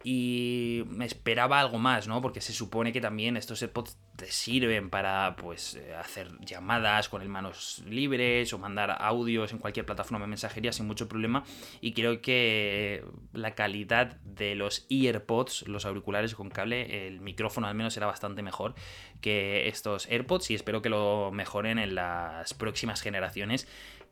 y 0.06 0.84
me 0.88 1.06
esperaba 1.06 1.58
algo 1.58 1.78
más, 1.78 2.06
¿no? 2.06 2.20
Porque 2.20 2.42
se 2.42 2.52
supone 2.52 2.92
que 2.92 3.00
también 3.00 3.38
estos 3.38 3.62
AirPods 3.62 3.96
te 4.16 4.30
sirven 4.30 4.90
para 4.90 5.34
pues 5.36 5.76
eh, 5.76 5.94
hacer 5.94 6.28
llamadas 6.40 7.08
con 7.08 7.22
el 7.22 7.30
manos 7.30 7.82
libres 7.88 8.52
o 8.52 8.58
mandar 8.58 8.96
audios 9.00 9.52
en 9.52 9.58
cualquier 9.58 9.86
plataforma 9.86 10.20
de 10.20 10.28
mensajería 10.28 10.72
sin 10.72 10.86
mucho 10.86 11.08
problema 11.08 11.42
y 11.80 11.94
creo 11.94 12.20
que 12.20 13.02
la 13.32 13.54
calidad 13.54 14.16
de 14.20 14.54
los 14.54 14.86
EarPods, 14.90 15.66
los 15.68 15.86
auriculares 15.86 16.34
con 16.34 16.50
cable, 16.50 17.08
el 17.08 17.20
micrófono 17.20 17.66
al 17.66 17.74
menos 17.74 17.96
era 17.96 18.06
bastante 18.06 18.42
mejor 18.42 18.74
que 19.22 19.68
estos 19.68 20.06
AirPods 20.06 20.50
y 20.50 20.54
espero 20.54 20.82
que 20.82 20.90
lo 20.90 21.30
mejoren 21.32 21.78
en 21.78 21.94
las 21.94 22.52
próximas 22.52 23.00
generaciones 23.00 23.66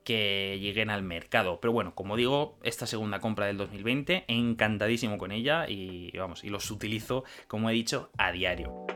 que 0.05 0.59
lleguen 0.61 0.91
al 0.91 1.03
mercado. 1.03 1.61
Pero 1.61 1.73
bueno, 1.73 1.95
como 1.95 2.17
digo, 2.17 2.59
esta 2.63 2.87
segunda 2.87 3.21
compra 3.21 3.47
del 3.47 3.57
2020, 3.57 4.25
encantadísimo 4.29 5.19
con 5.19 5.33
ella 5.33 5.69
y 5.69 6.11
vamos, 6.17 6.45
y 6.45 6.49
los 6.49 6.71
utilizo, 6.71 7.25
como 7.49 7.71
he 7.71 7.73
dicho, 7.73 8.11
a 8.19 8.33
diario. 8.33 8.87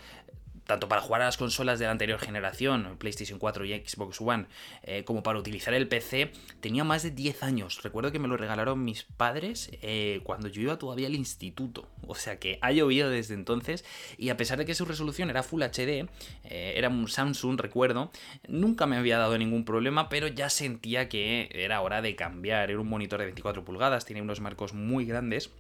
tanto 0.67 0.89
para 0.89 1.01
jugar 1.01 1.23
a 1.23 1.27
las 1.27 1.37
consolas 1.37 1.79
de 1.79 1.87
la 1.87 1.91
anterior 1.91 2.19
generación, 2.19 2.97
PlayStation 2.99 3.39
4 3.39 3.65
y 3.65 3.73
Xbox 3.85 4.21
One, 4.21 4.47
eh, 4.83 5.05
como 5.05 5.23
para 5.23 5.39
utilizar 5.39 5.75
el 5.75 5.89
PC, 5.89 6.33
tenía 6.61 6.85
más 6.85 7.03
de 7.03 7.11
10 7.11 7.43
años. 7.43 7.83
Recuerdo 7.83 8.13
que 8.13 8.19
me 8.19 8.29
lo 8.29 8.37
regalaron 8.37 8.85
mis 8.85 9.03
padres 9.03 9.71
eh, 9.83 10.21
cuando 10.25 10.49
yo 10.49 10.63
iba 10.63 10.79
todavía 10.79 11.09
al 11.09 11.15
instituto. 11.15 11.89
O 12.07 12.15
sea 12.15 12.39
que 12.39 12.59
ha 12.63 12.73
llovido 12.73 13.11
desde 13.11 13.35
entonces 13.35 13.85
y 14.19 14.29
a 14.29 14.37
pesar 14.37 14.59
de 14.59 14.65
que 14.65 14.75
su 14.75 14.85
resolución 14.85 15.31
era 15.31 15.43
Full 15.43 15.63
HD, 15.63 16.09
eh, 16.45 16.75
era 16.77 16.89
un 16.89 17.09
Samsung, 17.09 17.61
recuerdo, 17.61 18.11
nunca 18.49 18.87
me 18.87 18.97
había 18.97 19.19
dado 19.19 19.37
ningún 19.39 19.65
problema, 19.65 20.09
pero 20.09 20.27
ya 20.27 20.49
sentía 20.49 21.09
que 21.09 21.49
era 21.53 21.81
hora 21.81 22.03
de 22.03 22.17
cambiar. 22.17 22.71
Era 22.71 22.81
un 22.81 22.89
monitor 22.89 23.19
de 23.19 23.27
24 23.27 23.65
pulgadas, 23.65 24.05
tenía 24.05 24.23
unos 24.23 24.41
marcos 24.41 24.75
muy 24.75 25.05
grandes 25.05 25.51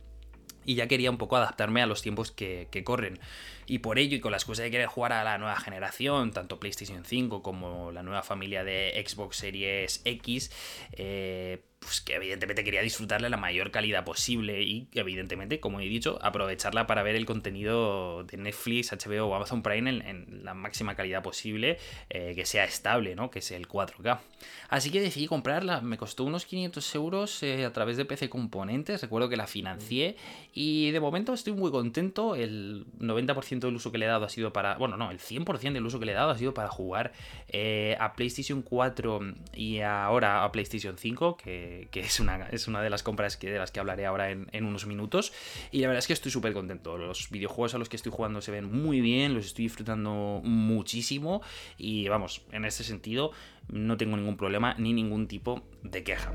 y 0.64 0.74
ya 0.74 0.86
quería 0.86 1.10
un 1.10 1.18
poco 1.18 1.36
adaptarme 1.36 1.82
a 1.82 1.86
los 1.86 2.02
tiempos 2.02 2.30
que, 2.30 2.68
corren. 2.84 3.18
Y 3.66 3.78
por 3.78 3.98
ello, 3.98 4.16
y 4.16 4.20
con 4.20 4.32
la 4.32 4.36
excusa 4.38 4.62
de 4.62 4.70
querer 4.70 4.86
jugar 4.86 5.12
a 5.12 5.24
la 5.24 5.38
nueva 5.38 5.56
generación, 5.56 6.32
tanto 6.32 6.58
PlayStation 6.58 7.04
5 7.04 7.42
como 7.42 7.92
la 7.92 8.02
nueva 8.02 8.22
familia 8.22 8.64
de 8.64 9.02
Xbox 9.06 9.36
Series 9.36 10.02
X, 10.04 10.50
eh, 10.92 11.62
pues 11.82 12.00
que 12.00 12.14
evidentemente 12.14 12.64
quería 12.64 12.82
disfrutarle 12.82 13.28
la 13.28 13.36
mayor 13.36 13.70
calidad 13.70 14.04
posible 14.04 14.62
y 14.62 14.88
evidentemente, 14.94 15.60
como 15.60 15.80
he 15.80 15.84
dicho, 15.84 16.18
aprovecharla 16.22 16.86
para 16.86 17.02
ver 17.02 17.16
el 17.16 17.26
contenido 17.26 18.24
de 18.24 18.36
Netflix, 18.36 18.92
HBO 18.92 19.26
o 19.26 19.34
Amazon 19.34 19.62
Prime 19.62 19.90
en, 19.90 20.44
la 20.44 20.54
máxima 20.54 20.94
calidad 20.94 21.22
posible, 21.22 21.78
eh, 22.10 22.32
que 22.34 22.46
sea 22.46 22.64
estable, 22.64 23.14
¿no? 23.14 23.30
Que 23.30 23.40
es 23.40 23.50
el 23.50 23.68
4K. 23.68 24.20
Así 24.68 24.90
que 24.90 25.00
decidí 25.00 25.26
comprarla, 25.26 25.80
me 25.80 25.98
costó 25.98 26.24
unos 26.24 26.46
500 26.46 26.94
euros 26.94 27.42
eh, 27.42 27.64
a 27.64 27.72
través 27.72 27.96
de 27.96 28.04
PC 28.04 28.28
Componentes, 28.28 29.02
recuerdo 29.02 29.28
que 29.28 29.36
la 29.36 29.46
financié 29.46 30.16
y 30.54 30.90
de 30.90 31.00
momento 31.00 31.32
estoy 31.34 31.52
muy 31.52 31.70
contento, 31.70 32.34
el 32.34 32.86
90% 32.98 33.60
del 33.60 33.74
uso 33.74 33.92
que 33.92 33.98
le 33.98 34.06
he 34.06 34.08
dado 34.08 34.24
ha 34.24 34.28
sido 34.28 34.52
para, 34.52 34.76
bueno, 34.76 34.96
no, 34.96 35.10
el 35.10 35.18
100% 35.18 35.72
del 35.72 35.84
uso 35.84 35.98
que 35.98 36.06
le 36.06 36.12
he 36.12 36.14
dado 36.14 36.30
ha 36.30 36.38
sido 36.38 36.54
para 36.54 36.68
jugar 36.68 37.12
eh, 37.48 37.96
a 38.00 38.14
PlayStation 38.14 38.62
4 38.62 39.20
y 39.54 39.80
ahora 39.80 40.44
a 40.44 40.52
PlayStation 40.52 40.96
5, 40.96 41.36
que 41.36 41.71
que, 41.90 42.00
es, 42.00 42.20
una, 42.20 42.48
es 42.50 42.68
una 42.68 42.82
de 42.82 42.90
las 42.90 43.02
compras 43.02 43.36
que, 43.36 43.50
de 43.50 43.58
las 43.58 43.70
que 43.70 43.80
hablaré 43.80 44.06
ahora 44.06 44.30
en, 44.30 44.64
unos 44.64 44.86
minutos. 44.86 45.32
Y 45.70 45.80
la 45.80 45.88
verdad 45.88 45.98
es 45.98 46.06
que 46.06 46.12
estoy 46.12 46.30
súper 46.30 46.52
contento. 46.52 46.96
Los 46.96 47.30
videojuegos 47.30 47.74
a 47.74 47.78
los 47.78 47.88
que 47.88 47.96
estoy 47.96 48.12
jugando 48.12 48.40
se 48.40 48.50
ven 48.50 48.70
muy 48.70 49.00
bien, 49.00 49.34
los 49.34 49.46
estoy 49.46 49.64
disfrutando 49.64 50.40
muchísimo. 50.44 51.42
Y 51.78 52.08
vamos, 52.08 52.42
en 52.52 52.64
este 52.64 52.84
sentido 52.84 53.32
no 53.68 53.96
tengo 53.96 54.16
ningún 54.16 54.36
problema 54.36 54.74
ni 54.78 54.92
ningún 54.92 55.28
tipo 55.28 55.62
de 55.82 56.02
queja. 56.02 56.32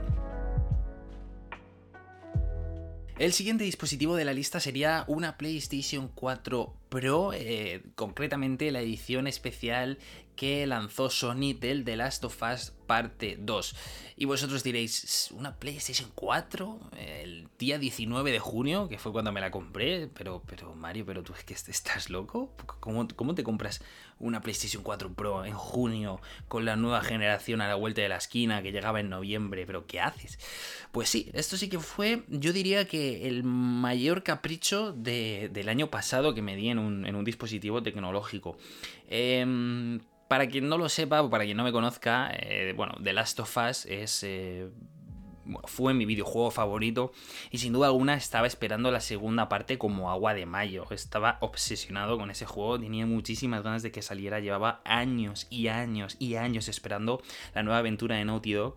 El 3.19 3.33
siguiente 3.33 3.63
dispositivo 3.63 4.15
de 4.15 4.25
la 4.25 4.33
lista 4.33 4.59
sería 4.59 5.03
una 5.07 5.37
PlayStation 5.37 6.07
4 6.13 6.75
Pro, 6.89 7.31
eh, 7.33 7.83
concretamente 7.95 8.71
la 8.71 8.81
edición 8.81 9.27
especial 9.27 9.97
que 10.37 10.65
lanzó 10.67 11.09
Sony 11.09 11.53
del 11.59 11.83
The 11.83 11.97
Last 11.97 12.23
of 12.23 12.41
Us 12.43 12.71
parte 12.85 13.37
2. 13.39 13.75
Y 14.15 14.25
vosotros 14.25 14.63
diréis, 14.63 15.29
¿una 15.31 15.57
PlayStation 15.57 16.09
4? 16.15 16.79
El 16.97 17.49
día 17.59 17.77
19 17.77 18.31
de 18.31 18.39
junio, 18.39 18.87
que 18.87 18.97
fue 18.97 19.11
cuando 19.11 19.31
me 19.31 19.41
la 19.41 19.51
compré. 19.51 20.07
Pero, 20.07 20.41
pero 20.47 20.73
Mario, 20.73 21.05
pero 21.05 21.21
tú 21.23 21.33
es 21.33 21.43
que 21.43 21.53
estás 21.53 22.09
loco. 22.09 22.51
¿Cómo, 22.79 23.07
¿Cómo 23.15 23.35
te 23.35 23.43
compras 23.43 23.81
una 24.19 24.41
PlayStation 24.41 24.83
4 24.83 25.13
Pro 25.13 25.45
en 25.45 25.53
junio 25.53 26.21
con 26.47 26.65
la 26.65 26.75
nueva 26.75 27.01
generación 27.01 27.61
a 27.61 27.67
la 27.67 27.75
vuelta 27.75 28.01
de 28.01 28.09
la 28.09 28.17
esquina 28.17 28.63
que 28.63 28.71
llegaba 28.71 28.99
en 28.99 29.09
noviembre? 29.09 29.65
¿Pero 29.65 29.85
qué 29.85 29.99
haces? 29.99 30.39
Pues 30.91 31.09
sí, 31.09 31.29
esto 31.33 31.57
sí 31.57 31.67
que 31.67 31.79
fue, 31.79 32.23
yo 32.29 32.53
diría 32.53 32.87
que 32.87 33.27
el 33.27 33.43
mayor 33.43 34.23
capricho 34.23 34.93
del 34.93 35.69
año 35.69 35.89
pasado 35.89 36.33
que 36.33 36.41
me 36.41 36.55
di 36.55 36.69
en 36.69 36.76
un, 36.79 37.05
en 37.05 37.15
un 37.15 37.23
dispositivo 37.25 37.81
tecnológico. 37.83 38.57
Eh, 39.07 39.99
para 40.27 40.47
quien 40.47 40.67
no 40.67 40.77
lo 40.77 40.89
sepa 40.89 41.21
o 41.21 41.29
para 41.29 41.45
quien 41.45 41.57
no 41.57 41.63
me 41.63 41.71
conozca, 41.71 42.29
eh, 42.33 42.73
bueno, 42.75 42.95
The 43.03 43.13
Last 43.13 43.39
of 43.39 43.57
Us 43.57 43.85
es... 43.85 44.23
Eh, 44.23 44.69
fue 45.63 45.93
mi 45.93 46.03
videojuego 46.03 46.51
favorito 46.51 47.13
y 47.51 47.59
sin 47.59 47.71
duda 47.71 47.87
alguna 47.87 48.15
estaba 48.15 48.47
esperando 48.47 48.91
la 48.91 48.99
segunda 48.99 49.47
parte 49.47 49.77
como 49.77 50.11
agua 50.11 50.33
de 50.33 50.45
mayo. 50.45 50.85
Estaba 50.91 51.37
obsesionado 51.39 52.17
con 52.17 52.29
ese 52.29 52.45
juego, 52.45 52.77
tenía 52.77 53.05
muchísimas 53.05 53.63
ganas 53.63 53.81
de 53.81 53.93
que 53.93 54.01
saliera, 54.01 54.41
llevaba 54.41 54.81
años 54.83 55.47
y 55.49 55.69
años 55.69 56.17
y 56.19 56.35
años 56.35 56.67
esperando 56.67 57.21
la 57.55 57.63
nueva 57.63 57.79
aventura 57.79 58.17
de 58.17 58.25
Naughty 58.25 58.51
Dog 58.51 58.75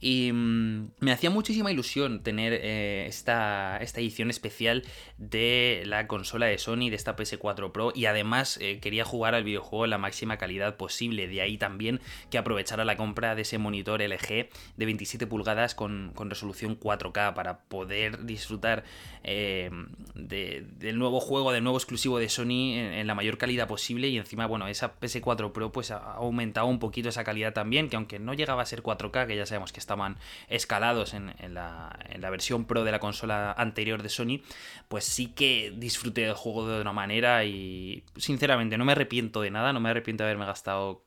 y 0.00 0.32
mm, 0.32 0.90
me 1.00 1.12
hacía 1.12 1.30
muchísima 1.30 1.70
ilusión 1.72 2.22
tener 2.22 2.52
eh, 2.52 3.06
esta, 3.06 3.78
esta, 3.78 4.00
edición 4.00 4.30
especial 4.30 4.84
de 5.18 5.82
la 5.86 6.06
consola 6.06 6.46
de 6.46 6.58
Sony, 6.58 6.90
de 6.90 6.96
esta 6.96 7.16
PS4 7.16 7.72
Pro. 7.72 7.92
Y 7.94 8.06
además 8.06 8.58
eh, 8.60 8.80
quería 8.80 9.04
jugar 9.04 9.34
al 9.34 9.44
videojuego 9.44 9.84
en 9.84 9.90
la 9.90 9.98
máxima 9.98 10.36
calidad 10.36 10.76
posible. 10.76 11.28
De 11.28 11.40
ahí 11.40 11.58
también 11.58 12.00
que 12.30 12.38
aprovechara 12.38 12.84
la 12.84 12.96
compra 12.96 13.34
de 13.34 13.42
ese 13.42 13.58
monitor 13.58 14.02
LG 14.02 14.48
de 14.76 14.84
27 14.84 15.26
pulgadas 15.26 15.74
con, 15.74 16.12
resolución 16.16 16.78
4K 16.78 17.34
para 17.34 17.60
poder 17.60 18.24
disfrutar 18.24 18.84
eh, 19.22 19.70
del 20.14 20.98
nuevo 20.98 21.20
juego, 21.20 21.52
del 21.52 21.62
nuevo 21.62 21.78
exclusivo 21.78 22.18
de 22.18 22.28
Sony 22.28 22.74
en, 22.76 23.06
la 23.06 23.14
mayor 23.14 23.38
calidad 23.38 23.68
posible. 23.68 24.08
Y 24.08 24.18
encima, 24.18 24.46
bueno, 24.46 24.66
esa 24.66 24.98
PS4 24.98 25.52
Pro 25.52 25.72
pues 25.72 25.90
ha 25.90 25.98
aumentado 25.98 26.66
un 26.66 26.78
poquito 26.78 27.08
esa 27.08 27.24
calidad 27.24 27.52
también, 27.52 27.88
que 27.88 27.96
aunque 27.96 28.18
no 28.18 28.34
llegaba 28.34 28.62
a 28.62 28.66
ser 28.66 28.82
4K, 28.82 29.26
que 29.26 29.36
ya 29.36 29.46
sabemos 29.46 29.72
que 29.72 29.80
estaban 29.84 30.16
escalados 30.48 31.14
en, 31.14 31.32
la, 31.54 31.96
versión 32.30 32.64
Pro 32.64 32.84
de 32.84 32.90
la 32.90 32.98
consola 32.98 33.52
anterior 33.52 34.02
de 34.02 34.08
Sony, 34.08 34.40
pues 34.88 35.04
sí 35.04 35.28
que 35.28 35.72
disfruté 35.76 36.22
del 36.22 36.34
juego 36.34 36.66
de 36.66 36.80
una 36.80 36.92
manera 36.92 37.44
y 37.44 38.04
sinceramente 38.16 38.78
no 38.78 38.84
me 38.84 38.92
arrepiento 38.92 39.40
de 39.40 39.50
nada, 39.50 39.72
no 39.72 39.80
me 39.80 39.90
arrepiento 39.90 40.24
de 40.24 40.30
haberme 40.30 40.46
gastado 40.46 41.04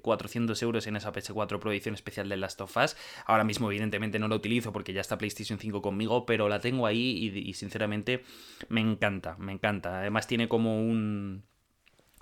400 0.00 0.60
eh, 0.60 0.64
euros 0.64 0.86
en 0.86 0.96
esa 0.96 1.12
PS4 1.12 1.58
Pro 1.58 1.72
edición 1.72 1.94
especial 1.94 2.28
de 2.28 2.36
Last 2.36 2.60
of 2.60 2.76
Us. 2.76 2.96
Ahora 3.26 3.44
mismo, 3.44 3.70
evidentemente, 3.70 4.18
no 4.18 4.28
la 4.28 4.36
utilizo 4.36 4.72
porque 4.72 4.92
ya 4.92 5.00
está 5.00 5.18
PlayStation 5.18 5.58
5 5.58 5.82
conmigo, 5.82 6.24
pero 6.24 6.48
la 6.48 6.60
tengo 6.60 6.86
ahí 6.86 7.32
y 7.34 7.52
sinceramente 7.54 8.22
me 8.68 8.80
encanta, 8.80 9.36
me 9.38 9.52
encanta. 9.52 9.98
Además, 9.98 10.26
tiene 10.26 10.48
como 10.48 10.80
un 10.80 11.44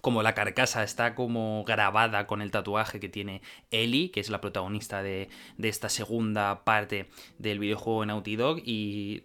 como 0.00 0.22
la 0.22 0.34
carcasa 0.34 0.82
está 0.82 1.14
como 1.14 1.64
grabada 1.64 2.26
con 2.26 2.42
el 2.42 2.50
tatuaje 2.50 3.00
que 3.00 3.08
tiene 3.08 3.42
Ellie, 3.70 4.10
que 4.10 4.20
es 4.20 4.30
la 4.30 4.40
protagonista 4.40 5.02
de, 5.02 5.28
de 5.58 5.68
esta 5.68 5.88
segunda 5.88 6.64
parte 6.64 7.08
del 7.38 7.58
videojuego 7.58 8.06
Naughty 8.06 8.36
Dog, 8.36 8.58
y 8.64 9.24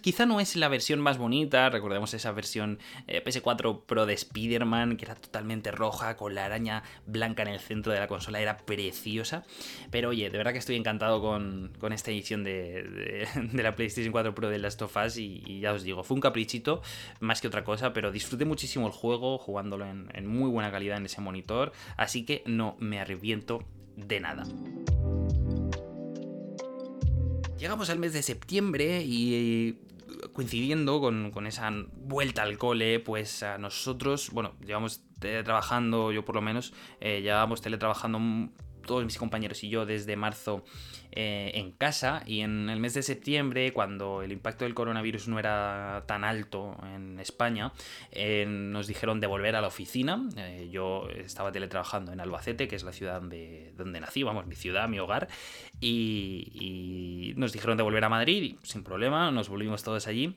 quizá 0.00 0.26
no 0.26 0.40
es 0.40 0.56
la 0.56 0.68
versión 0.68 1.00
más 1.00 1.18
bonita, 1.18 1.68
recordemos 1.70 2.14
esa 2.14 2.32
versión 2.32 2.78
eh, 3.06 3.22
PS4 3.24 3.82
Pro 3.86 4.06
de 4.06 4.14
Spider-Man, 4.14 4.96
que 4.96 5.04
era 5.04 5.14
totalmente 5.14 5.70
roja, 5.70 6.16
con 6.16 6.34
la 6.34 6.44
araña 6.44 6.82
blanca 7.06 7.42
en 7.42 7.48
el 7.48 7.60
centro 7.60 7.92
de 7.92 8.00
la 8.00 8.06
consola, 8.06 8.40
era 8.40 8.58
preciosa, 8.58 9.44
pero 9.90 10.10
oye, 10.10 10.30
de 10.30 10.38
verdad 10.38 10.52
que 10.52 10.58
estoy 10.58 10.76
encantado 10.76 11.20
con, 11.20 11.72
esta 11.92 12.10
edición 12.10 12.44
de, 12.44 13.26
la 13.52 13.74
PlayStation 13.76 14.12
4 14.12 14.34
Pro 14.34 14.48
de 14.48 14.58
Last 14.58 14.82
of 14.82 14.96
Us 14.96 15.16
y, 15.16 15.60
ya 15.60 15.72
os 15.72 15.82
digo, 15.82 16.02
fue 16.02 16.14
un 16.14 16.20
caprichito 16.20 16.82
más 17.20 17.40
que 17.40 17.48
otra 17.48 17.64
cosa, 17.64 17.92
pero 17.92 18.10
disfruté 18.10 18.44
muchísimo 18.44 18.86
el 18.86 18.92
juego 18.92 19.38
jugándolo 19.38 19.86
en 19.86 20.26
muy 20.26 20.50
buena 20.50 20.70
calidad 20.70 20.98
en 20.98 21.06
ese 21.06 21.20
monitor, 21.20 21.72
así 21.96 22.24
que 22.24 22.42
no 22.46 22.76
me 22.80 23.00
arrepiento 23.00 23.64
de 23.96 24.20
nada. 24.20 24.44
Llegamos 27.64 27.88
al 27.88 27.98
mes 27.98 28.12
de 28.12 28.22
septiembre 28.22 29.02
y 29.06 29.78
coincidiendo 30.34 31.00
con, 31.00 31.46
esa 31.46 31.72
vuelta 31.96 32.42
al 32.42 32.58
cole, 32.58 33.00
pues 33.00 33.42
a 33.42 33.56
nosotros, 33.56 34.28
bueno, 34.34 34.52
llevamos 34.66 35.00
teletrabajando, 35.18 36.12
yo 36.12 36.26
por 36.26 36.34
lo 36.34 36.42
menos, 36.42 36.74
eh, 37.00 37.22
llevamos 37.22 37.62
teletrabajando 37.62 38.20
todos 38.84 39.04
mis 39.04 39.18
compañeros 39.18 39.62
y 39.64 39.68
yo 39.68 39.86
desde 39.86 40.16
marzo 40.16 40.64
eh, 41.12 41.52
en 41.54 41.72
casa 41.72 42.22
y 42.26 42.40
en 42.40 42.68
el 42.68 42.80
mes 42.80 42.94
de 42.94 43.02
septiembre, 43.02 43.72
cuando 43.72 44.22
el 44.22 44.32
impacto 44.32 44.64
del 44.64 44.74
coronavirus 44.74 45.28
no 45.28 45.38
era 45.38 46.04
tan 46.06 46.24
alto 46.24 46.76
en 46.94 47.20
España, 47.20 47.72
eh, 48.10 48.46
nos 48.46 48.86
dijeron 48.86 49.20
de 49.20 49.26
volver 49.26 49.56
a 49.56 49.60
la 49.60 49.68
oficina. 49.68 50.28
Eh, 50.36 50.68
yo 50.72 51.08
estaba 51.10 51.52
teletrabajando 51.52 52.12
en 52.12 52.20
Albacete, 52.20 52.68
que 52.68 52.76
es 52.76 52.82
la 52.82 52.92
ciudad 52.92 53.20
donde, 53.20 53.72
donde 53.76 54.00
nací, 54.00 54.22
vamos, 54.22 54.46
mi 54.46 54.56
ciudad, 54.56 54.88
mi 54.88 54.98
hogar, 54.98 55.28
y, 55.80 56.50
y 56.54 57.34
nos 57.36 57.52
dijeron 57.52 57.76
de 57.76 57.82
volver 57.82 58.04
a 58.04 58.08
Madrid 58.08 58.56
sin 58.62 58.82
problema, 58.82 59.30
nos 59.30 59.48
volvimos 59.48 59.82
todos 59.82 60.06
allí. 60.06 60.36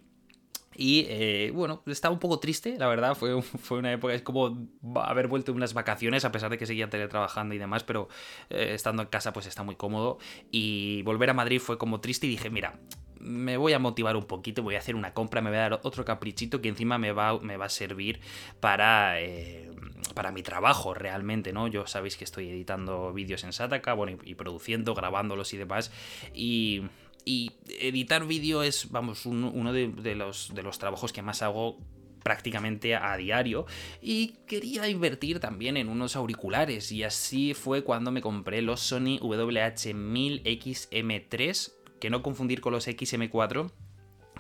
Y 0.78 1.08
eh, 1.10 1.52
bueno, 1.54 1.82
estaba 1.88 2.14
un 2.14 2.20
poco 2.20 2.40
triste, 2.40 2.78
la 2.78 2.88
verdad. 2.88 3.16
Fue, 3.16 3.42
fue 3.42 3.80
una 3.80 3.92
época, 3.92 4.14
es 4.14 4.22
como 4.22 4.68
haber 4.96 5.28
vuelto 5.28 5.52
unas 5.52 5.74
vacaciones, 5.74 6.24
a 6.24 6.32
pesar 6.32 6.52
de 6.52 6.58
que 6.58 6.68
seguía 6.68 6.90
teletrabajando 6.90 7.56
y 7.56 7.58
demás, 7.58 7.84
pero 7.84 8.08
eh, 8.52 8.72
estando 8.76 9.02
en 9.02 9.10
casa, 9.10 9.34
pues 9.34 9.48
está 9.48 9.64
muy 9.64 9.76
cómodo. 9.76 10.20
Y 10.52 11.02
volver 11.02 11.32
a 11.32 11.34
Madrid 11.34 11.60
fue 11.60 11.80
como 11.80 12.00
triste 12.00 12.28
y 12.28 12.30
dije, 12.30 12.52
mira, 12.52 12.80
me 13.20 13.58
voy 13.58 13.74
a 13.74 13.80
motivar 13.80 14.16
un 14.16 14.26
poquito, 14.26 14.62
voy 14.62 14.76
a 14.76 14.80
hacer 14.80 14.96
una 14.96 15.16
compra, 15.16 15.42
me 15.42 15.50
voy 15.50 15.58
a 15.58 15.62
dar 15.62 15.80
otro 15.84 16.06
caprichito 16.06 16.62
que 16.62 16.70
encima 16.70 17.00
me 17.00 17.12
va, 17.12 17.40
me 17.40 17.58
va 17.58 17.66
a 17.66 17.70
servir 17.70 18.20
para, 18.60 19.20
eh, 19.20 19.72
para 20.14 20.32
mi 20.32 20.44
trabajo 20.44 20.94
realmente, 20.94 21.54
¿no? 21.54 21.68
Yo 21.68 21.88
sabéis 21.88 22.18
que 22.18 22.24
estoy 22.24 22.50
editando 22.50 23.12
vídeos 23.14 23.44
en 23.44 23.52
Sataka, 23.52 23.94
bueno, 23.94 24.18
y, 24.24 24.32
y 24.32 24.36
produciendo, 24.36 24.94
grabándolos 24.94 25.54
y 25.54 25.58
demás. 25.58 25.92
Y 26.36 26.84
y 27.28 27.52
editar 27.82 28.26
vídeo 28.26 28.64
es, 28.64 28.90
vamos, 28.90 29.26
uno 29.26 29.74
de, 29.74 30.16
los, 30.16 30.56
de 30.56 30.64
los 30.64 30.80
trabajos 30.80 31.12
que 31.12 31.22
más 31.22 31.42
hago 31.42 31.78
prácticamente 32.24 32.96
a 32.96 33.18
diario. 33.18 33.66
Y 34.02 34.36
quería 34.48 34.88
invertir 34.88 35.42
también 35.42 35.76
en 35.76 35.90
unos 35.90 36.16
auriculares 36.16 36.90
y 36.94 37.04
así 37.04 37.54
fue 37.54 37.84
cuando 37.84 38.12
me 38.12 38.22
compré 38.22 38.62
los 38.62 38.80
Sony 38.80 39.20
WH-1000XM3 39.20 41.74
que 42.00 42.10
no 42.10 42.24
confundir 42.24 42.62
con 42.62 42.72
los 42.72 42.88
XM4 42.88 43.74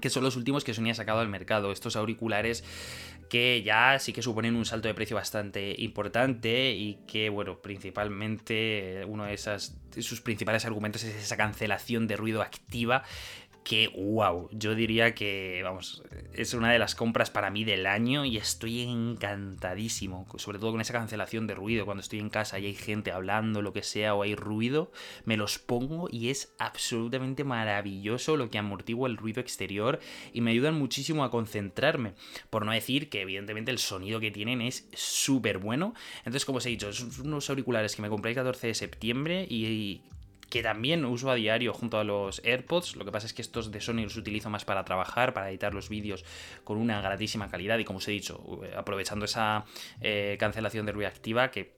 que 0.01 0.10
son 0.10 0.24
los 0.24 0.36
últimos 0.36 0.63
que 0.63 0.74
Sony 0.74 0.89
ha 0.92 0.96
sacado 0.96 1.20
al 1.20 1.30
mercado. 1.30 1.72
Estos 1.72 1.96
auriculares 1.96 2.63
que 3.30 3.62
ya 3.63 4.00
sí 4.00 4.13
que 4.13 4.22
suponen 4.22 4.56
un 4.56 4.66
salto 4.66 4.88
de 4.88 4.94
precio 4.94 5.16
bastante 5.16 5.75
importante 5.80 6.72
y 6.72 7.00
que, 7.08 7.30
bueno, 7.30 7.62
principalmente 7.62 9.04
uno 9.08 9.25
de, 9.25 9.34
esas, 9.34 9.77
sus 10.00 10.22
principales 10.22 10.66
argumentos 10.66 11.04
es 11.04 11.16
esa 11.16 11.38
cancelación 11.38 12.08
de 12.08 12.16
ruido 12.16 12.42
activa 12.42 13.04
que, 13.67 13.89
wow, 13.89 14.47
yo 14.53 14.75
diría 14.75 15.13
que, 15.13 15.59
vamos, 15.62 16.01
es 16.33 16.53
una 16.53 16.71
de 16.71 16.79
las 16.79 16.95
compras 16.95 17.29
para 17.29 17.50
mí 17.50 17.65
del 17.65 17.86
año 17.86 18.24
y 18.24 18.38
estoy 18.38 18.83
encantadísimo, 18.83 20.25
sobre 20.38 20.57
todo 20.57 20.71
con 20.71 20.79
esa 20.79 20.93
cancelación 20.93 21.47
de 21.47 21.55
ruido, 21.55 21.83
cuando 21.83 22.00
estoy 22.00 22.19
en 22.19 22.29
casa 22.29 22.59
y 22.59 22.67
hay 22.67 22.75
gente 22.75 23.12
hablando, 23.12 23.62
lo 23.62 23.74
que 23.74 23.83
sea, 23.83 24.15
o 24.15 24.24
hay 24.24 24.36
ruido, 24.36 24.89
me 25.25 25.36
los 25.36 25.59
pongo 25.59 26.07
y 26.09 26.29
es 26.29 26.53
absolutamente 26.59 27.43
maravilloso 27.43 28.38
lo 28.38 28.50
que 28.50 28.57
amortigua 28.57 29.09
el 29.09 29.17
ruido 29.17 29.41
exterior 29.41 30.00
y 30.31 30.39
me 30.39 30.51
ayudan 30.51 30.75
muchísimo 30.75 31.25
a 31.25 31.29
concentrarme, 31.29 32.13
por 32.50 32.65
no 32.65 32.71
decir 32.71 33.09
que 33.09 33.19
evidentemente 33.19 33.69
el 33.69 33.79
sonido 33.79 34.21
que 34.21 34.31
tienen 34.31 34.62
es 34.62 34.88
súper 34.93 35.57
bueno, 35.57 35.93
entonces 36.19 36.45
como 36.45 36.59
os 36.59 36.65
he 36.65 36.69
dicho, 36.69 36.93
son 36.93 37.12
unos 37.27 37.50
auriculares 37.50 37.97
que 37.97 38.01
me 38.01 38.07
compré 38.07 38.31
el 38.31 38.36
14 38.36 38.67
de 38.67 38.74
septiembre 38.75 39.45
y 39.50 40.03
que 40.50 40.63
también 40.63 41.06
uso 41.06 41.30
a 41.30 41.36
diario 41.36 41.74
junto 41.74 42.00
a 42.00 42.04
los 42.04 42.42
AirPods. 42.44 42.96
Lo 42.96 43.06
que 43.06 43.12
pasa 43.12 43.27
es 43.27 43.34
que 43.34 43.42
estos 43.42 43.72
de 43.72 43.82
Sony 43.82 44.04
los 44.04 44.18
utilizo 44.18 44.50
más 44.50 44.66
para 44.66 44.84
trabajar, 44.86 45.34
para 45.34 45.50
editar 45.50 45.74
los 45.74 45.89
vídeos 45.89 46.24
con 46.63 46.77
una 46.77 47.01
gratísima 47.01 47.50
calidad 47.50 47.77
y 47.77 47.86
como 47.86 47.98
os 47.98 48.08
he 48.08 48.12
dicho, 48.12 48.62
aprovechando 48.75 49.25
esa 49.25 49.66
eh, 50.01 50.38
cancelación 50.39 50.86
de 50.86 50.92
ruido 50.92 51.10
activa 51.10 51.51
que 51.51 51.77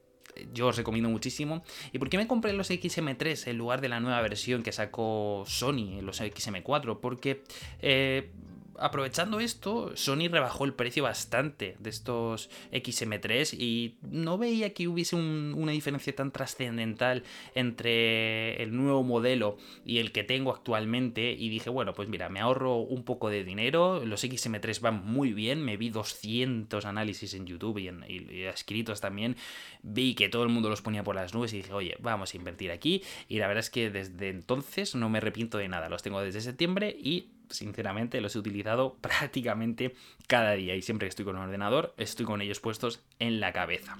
yo 0.53 0.67
os 0.67 0.77
recomiendo 0.77 1.09
muchísimo. 1.09 1.63
¿Y 1.91 1.99
por 1.99 2.09
qué 2.09 2.17
me 2.17 2.27
compré 2.27 2.53
los 2.53 2.69
XM3 2.69 3.47
en 3.47 3.57
lugar 3.57 3.81
de 3.81 3.89
la 3.89 3.99
nueva 3.99 4.21
versión 4.21 4.63
que 4.63 4.71
sacó 4.71 5.43
Sony, 5.47 6.01
los 6.01 6.21
XM4? 6.21 6.99
Porque 6.99 7.43
eh, 7.81 8.31
aprovechando 8.79 9.39
esto, 9.39 9.95
Sony 9.95 10.27
rebajó 10.29 10.65
el 10.65 10.73
precio 10.73 11.03
bastante 11.03 11.75
de 11.79 11.89
estos 11.89 12.49
XM3 12.71 13.53
y 13.59 13.97
no 14.01 14.37
veía 14.37 14.73
que 14.73 14.87
hubiese 14.87 15.15
una 15.15 15.71
diferencia 15.71 16.15
tan 16.15 16.31
trascendental 16.31 17.23
entre 17.55 18.61
el 18.61 18.75
nuevo 18.75 19.03
modelo 19.03 19.57
y 19.85 19.99
el 19.99 20.11
que 20.11 20.23
tengo 20.23 20.51
actualmente. 20.51 21.31
Y 21.31 21.49
dije, 21.49 21.69
bueno, 21.69 21.93
pues 21.93 22.09
mira, 22.09 22.29
me 22.29 22.39
ahorro 22.39 22.77
un 22.77 23.03
poco 23.03 23.29
de 23.29 23.43
dinero, 23.43 24.05
los 24.05 24.23
XM3 24.23 24.79
van 24.81 25.05
muy 25.05 25.33
bien, 25.33 25.63
me 25.63 25.77
vi 25.77 25.89
200 25.89 26.85
análisis 26.85 27.33
en 27.33 27.45
YouTube 27.45 27.77
y, 27.79 27.87
en, 27.87 28.05
y 28.07 28.43
escritos 28.43 29.01
también, 29.01 29.35
vi 29.83 30.15
que 30.15 30.29
todo 30.29 30.43
el 30.43 30.49
mundo 30.49 30.69
los 30.69 30.81
ponía 30.81 31.03
por 31.03 31.15
las 31.15 31.33
nubes 31.33 31.53
y 31.53 31.57
dije, 31.57 31.73
oye, 31.73 31.97
vamos 31.99 32.33
a 32.33 32.37
invertir 32.37 32.71
aquí 32.71 33.03
y 33.27 33.39
la 33.39 33.47
verdad 33.47 33.59
es 33.59 33.69
que 33.69 33.89
desde 33.89 34.29
entonces 34.29 34.95
no 34.95 35.09
me 35.09 35.17
arrepiento 35.17 35.57
de 35.57 35.67
nada, 35.67 35.89
los 35.89 36.03
tengo 36.03 36.21
desde 36.21 36.41
septiembre 36.41 36.95
y 36.99 37.29
sinceramente 37.49 38.21
los 38.21 38.35
he 38.35 38.39
utilizado 38.39 38.95
prácticamente 39.01 39.95
cada 40.27 40.53
día 40.53 40.75
y 40.75 40.81
siempre 40.81 41.07
que 41.07 41.09
estoy 41.09 41.25
con 41.25 41.35
un 41.35 41.43
ordenador 41.43 41.93
estoy 41.97 42.25
con 42.25 42.41
ellos 42.41 42.59
puestos 42.59 43.01
en 43.19 43.39
la 43.39 43.53
cabeza. 43.53 43.97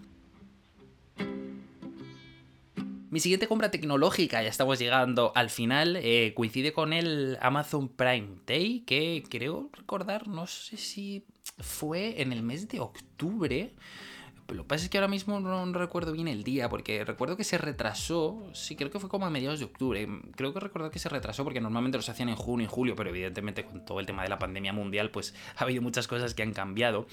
Mi 3.11 3.19
siguiente 3.19 3.47
compra 3.47 3.71
tecnológica, 3.71 4.43
ya 4.43 4.49
estamos 4.49 4.77
llegando 4.77 5.31
al 5.33 5.49
final, 5.49 5.95
eh, 5.95 6.33
coincide 6.35 6.73
con 6.73 6.93
el 6.93 7.39
Amazon 7.41 7.89
Prime 7.89 8.35
Day, 8.45 8.81
que 8.81 9.23
creo 9.27 9.71
recordar, 9.73 10.27
no 10.27 10.45
sé 10.45 10.77
si 10.77 11.25
fue 11.57 12.21
en 12.21 12.31
el 12.31 12.43
mes 12.43 12.67
de 12.67 12.79
octubre 12.79 13.73
lo 14.51 14.63
que 14.63 14.67
pasa 14.69 14.83
es 14.85 14.89
que 14.89 14.97
ahora 14.97 15.07
mismo 15.07 15.39
no, 15.39 15.71
recuerdo 15.73 16.11
bien 16.11 16.27
el 16.27 16.43
día, 16.43 16.69
porque 16.69 17.03
recuerdo 17.05 17.37
que 17.37 17.43
se 17.43 17.57
retrasó, 17.57 18.49
sí, 18.53 18.75
creo 18.75 18.89
que 18.89 18.99
fue 18.99 19.09
como 19.09 19.25
a 19.25 19.29
mediados 19.29 19.59
de 19.59 19.65
octubre. 19.65 20.07
Creo 20.35 20.53
que 20.53 20.59
recuerdo 20.59 20.91
que 20.91 20.99
se 20.99 21.09
retrasó 21.09 21.43
porque 21.43 21.61
normalmente 21.61 21.97
los 21.97 22.09
hacían 22.09 22.29
en 22.29 22.35
junio 22.35 22.65
y 22.65 22.69
julio, 22.69 22.95
pero 22.95 23.09
evidentemente 23.09 23.63
con 23.63 23.85
todo 23.85 23.99
el 23.99 24.05
tema 24.05 24.23
de 24.23 24.29
la 24.29 24.39
pandemia 24.39 24.73
mundial, 24.73 25.11
pues 25.11 25.33
ha 25.57 25.63
habido 25.63 25.81
muchas 25.81 26.07
cosas 26.07 26.33
que 26.33 26.43
han 26.43 26.53
cambiado. 26.53 27.07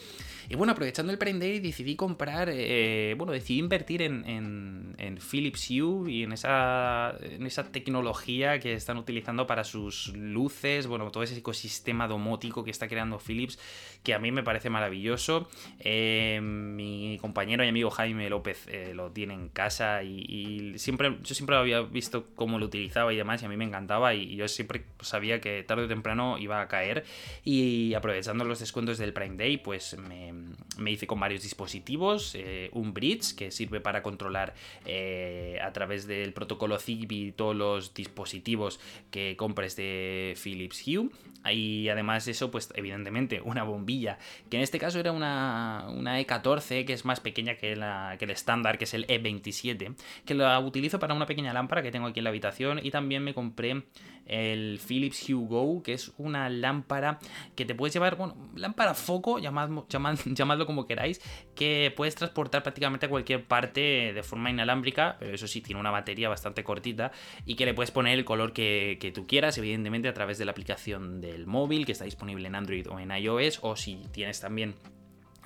Y 0.49 0.57
bueno, 0.57 0.73
aprovechando 0.73 1.13
el 1.13 1.19
Prime 1.19 1.39
decidí 1.61 1.97
comprar, 1.97 2.49
eh, 2.51 3.15
bueno, 3.17 3.33
decidí 3.33 3.59
invertir 3.59 4.03
en, 4.03 4.25
en, 4.27 5.19
Philips 5.19 5.71
Hue 5.71 6.11
y 6.11 6.23
en 6.23 6.33
esa, 6.33 7.17
en 7.21 7.47
esa 7.47 7.65
tecnología 7.65 8.61
que 8.61 8.75
están 8.75 8.97
utilizando 8.97 9.47
para 9.47 9.65
sus 9.65 10.09
luces, 10.15 10.87
bueno, 10.87 11.11
todo 11.11 11.23
ese 11.23 11.37
ecosistema 11.37 12.07
domótico 12.07 12.65
que 12.65 12.71
está 12.71 12.87
creando 12.87 13.19
Philips, 13.19 13.59
que 14.03 14.15
a 14.15 14.19
mí 14.19 14.31
me 14.31 14.43
parece 14.43 14.71
maravilloso. 14.71 15.49
Eh, 15.81 16.39
mi 16.41 17.19
compañero 17.27 17.65
y 17.65 17.69
amigo 17.69 17.91
Jaime 17.91 18.31
López 18.31 18.69
eh, 18.69 18.93
lo 18.95 19.11
tiene 19.11 19.35
en 19.35 19.49
casa 19.49 20.05
y, 20.05 20.75
siempre 20.79 21.17
yo 21.23 21.35
siempre 21.35 21.57
había 21.57 21.81
visto 21.81 22.29
cómo 22.37 22.59
lo 22.59 22.67
utilizaba 22.67 23.13
y 23.13 23.17
demás 23.17 23.43
y 23.43 23.47
a 23.47 23.49
mí 23.49 23.57
me 23.57 23.65
encantaba 23.65 24.15
y, 24.15 24.37
yo 24.37 24.47
siempre 24.47 24.85
sabía 25.01 25.41
que 25.41 25.65
tarde 25.65 25.85
o 25.85 25.89
temprano 25.89 26.39
iba 26.39 26.61
a 26.61 26.69
caer. 26.69 27.05
Y 27.45 27.95
aprovechando 27.95 28.45
los 28.45 28.61
descuentos 28.61 28.99
del 28.99 29.13
Prime 29.13 29.37
Day 29.37 29.57
pues 29.57 29.97
me, 29.99 30.91
hice 30.91 31.07
con 31.07 31.19
varios 31.19 31.43
dispositivos 31.43 32.35
eh, 32.37 32.71
un 32.73 32.95
bridge 32.95 33.35
que 33.35 33.51
sirve 33.51 33.81
para 33.81 34.03
controlar 34.03 34.55
eh, 34.85 35.59
a 35.63 35.73
través 35.73 36.07
del 36.07 36.33
protocolo 36.33 36.79
Zigbee 36.79 37.33
todos 37.33 37.57
los 37.57 37.93
dispositivos 37.93 38.79
que 39.11 39.37
compres 39.37 39.75
de 39.75 40.37
Philips 40.43 40.87
Hue. 40.87 41.11
Y 41.53 41.89
además 41.89 42.27
eso 42.29 42.51
pues 42.51 42.71
evidentemente 42.75 43.41
una 43.41 43.63
bombilla 43.63 44.19
que 44.51 44.57
en 44.57 44.63
este 44.63 44.79
caso 44.79 44.99
era 44.99 45.13
una, 45.13 45.87
una 45.89 46.21
E14 46.21 46.85
que 46.85 46.93
es 46.93 47.05
más 47.05 47.16
pequeña 47.21 47.57
que, 47.57 47.73
el 47.73 48.31
estándar, 48.31 48.79
que 48.79 48.85
es 48.85 48.95
el 48.95 49.07
E27, 49.07 49.95
que 50.25 50.35
la 50.35 50.59
utilizo 50.61 50.99
para 50.99 51.15
una 51.15 51.27
pequeña 51.27 51.53
lámpara 51.53 51.83
que 51.83 51.91
tengo 51.91 52.07
aquí 52.07 52.21
en 52.21 52.25
la 52.25 52.31
habitación. 52.31 52.81
Y 52.83 52.91
también 52.91 53.23
me 53.25 53.35
compré 53.35 53.85
el 54.27 54.81
Philips 54.87 55.29
Hue 55.29 55.47
Go, 55.47 55.83
que 55.83 55.93
es 55.93 56.13
una 56.19 56.49
lámpara 56.51 57.19
que 57.55 57.65
te 57.65 57.75
puedes 57.75 57.95
llevar, 57.95 58.17
bueno, 58.17 58.37
lámpara 58.55 58.95
foco, 58.95 59.39
llamadlo 59.39 60.67
como 60.67 60.87
queráis, 60.87 61.21
que 61.55 61.93
puedes 61.97 62.15
transportar 62.15 62.63
prácticamente 62.63 63.07
a 63.07 63.09
cualquier 63.09 63.45
parte 63.45 64.13
de 64.13 64.23
forma 64.23 64.51
inalámbrica, 64.51 65.17
pero 65.19 65.35
eso 65.35 65.47
sí, 65.47 65.61
tiene 65.61 65.81
una 65.81 65.91
batería 65.91 66.29
bastante 66.29 66.65
cortita 66.65 67.13
y 67.45 67.55
que 67.55 67.67
le 67.67 67.75
puedes 67.75 67.91
poner 67.91 68.19
el 68.19 68.25
color 68.25 68.53
que, 68.53 68.99
que 69.01 69.13
tú 69.13 69.27
quieras, 69.27 69.59
evidentemente 69.59 70.09
a 70.09 70.15
través 70.15 70.39
de 70.39 70.45
la 70.45 70.51
aplicación 70.51 71.21
del 71.21 71.47
móvil, 71.47 71.87
que 71.87 71.93
está 71.93 72.05
disponible 72.05 72.49
en 72.49 72.55
Android 72.55 72.89
o 72.89 72.99
en 72.99 73.11
iOS, 73.11 73.61
o 73.63 73.77
si 73.77 74.03
tienes 74.13 74.41
también 74.41 74.75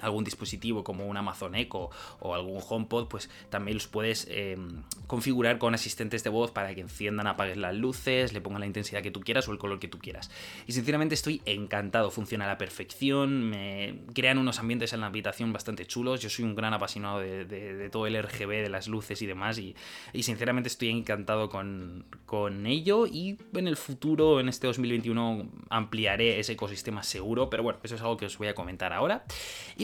algún 0.00 0.24
dispositivo 0.24 0.84
como 0.84 1.06
un 1.06 1.16
Amazon 1.16 1.54
Echo 1.54 1.90
o 2.20 2.34
algún 2.34 2.62
HomePod, 2.66 3.08
pues 3.08 3.30
también 3.48 3.76
los 3.76 3.86
puedes 3.86 4.26
em, 4.30 4.82
configurar 5.06 5.58
con 5.58 5.74
asistentes 5.74 6.24
de 6.24 6.30
voz 6.30 6.50
para 6.50 6.74
que 6.74 6.80
enciendan, 6.80 7.26
apaguen 7.26 7.60
las 7.60 7.74
luces, 7.74 8.32
le 8.32 8.40
pongan 8.40 8.60
la 8.60 8.66
intensidad 8.66 9.02
que 9.02 9.10
tú 9.10 9.20
quieras 9.20 9.48
o 9.48 9.52
el 9.52 9.58
color 9.58 9.78
que 9.78 9.88
tú 9.88 9.98
quieras. 9.98 10.30
Y 10.66 10.72
sinceramente 10.72 11.14
estoy 11.14 11.42
encantado, 11.44 12.10
funciona 12.10 12.44
a 12.44 12.48
la 12.48 12.58
perfección, 12.58 13.48
me 13.50 14.00
crean 14.14 14.38
unos 14.38 14.58
ambientes 14.58 14.92
en 14.92 15.00
la 15.00 15.06
habitación 15.06 15.52
bastante 15.52 15.86
chulos. 15.86 16.20
Yo 16.20 16.30
soy 16.30 16.44
un 16.44 16.54
gran 16.54 16.74
apasionado 16.74 17.20
de, 17.20 17.88
todo 17.90 18.06
el 18.06 18.20
RGB, 18.22 18.62
de 18.62 18.68
las 18.68 18.88
luces 18.88 19.20
y 19.22 19.26
demás, 19.26 19.58
y, 19.58 19.74
sinceramente 20.22 20.68
estoy 20.68 20.90
encantado 20.90 21.48
con, 21.48 22.04
con 22.26 22.66
ello. 22.66 23.06
Y 23.06 23.38
en 23.54 23.68
el 23.68 23.76
futuro, 23.76 24.40
en 24.40 24.48
este 24.48 24.66
2021, 24.66 25.48
ampliaré 25.68 26.38
ese 26.38 26.52
ecosistema 26.52 27.02
seguro, 27.02 27.50
pero 27.50 27.62
bueno, 27.62 27.78
eso 27.82 27.94
es 27.94 28.00
algo 28.00 28.16
que 28.16 28.26
os 28.26 28.38
voy 28.38 28.48
a 28.48 28.54
comentar 28.54 28.92
ahora. 28.92 29.24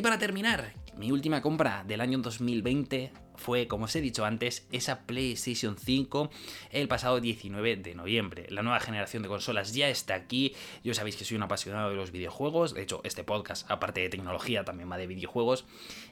Para 0.06 0.18
terminar, 0.18 0.72
mi 0.96 1.10
última 1.10 1.42
compra 1.42 1.82
del 1.84 2.00
año 2.00 2.18
2020 2.18 3.10
fue, 3.36 3.66
como 3.66 3.84
os 3.84 3.96
he 3.96 4.00
dicho 4.00 4.24
antes, 4.24 4.66
esa 4.72 5.06
PlayStation 5.06 5.76
5 5.76 6.30
el 6.70 6.88
pasado 6.88 7.20
19 7.20 7.76
de 7.76 7.94
noviembre. 7.94 8.46
La 8.50 8.62
nueva 8.62 8.80
generación 8.80 9.22
de 9.22 9.28
consolas 9.28 9.74
ya 9.74 9.88
está 9.88 10.14
aquí. 10.14 10.54
Yo 10.84 10.94
sabéis 10.94 11.16
que 11.16 11.24
soy 11.24 11.36
un 11.36 11.42
apasionado 11.42 11.90
de 11.90 11.96
los 11.96 12.12
videojuegos. 12.12 12.74
De 12.74 12.82
hecho, 12.82 13.00
este 13.04 13.24
podcast, 13.24 13.70
aparte 13.70 14.00
de 14.00 14.08
tecnología, 14.08 14.64
también 14.64 14.90
va 14.90 14.96
de 14.96 15.06
videojuegos. 15.06 15.64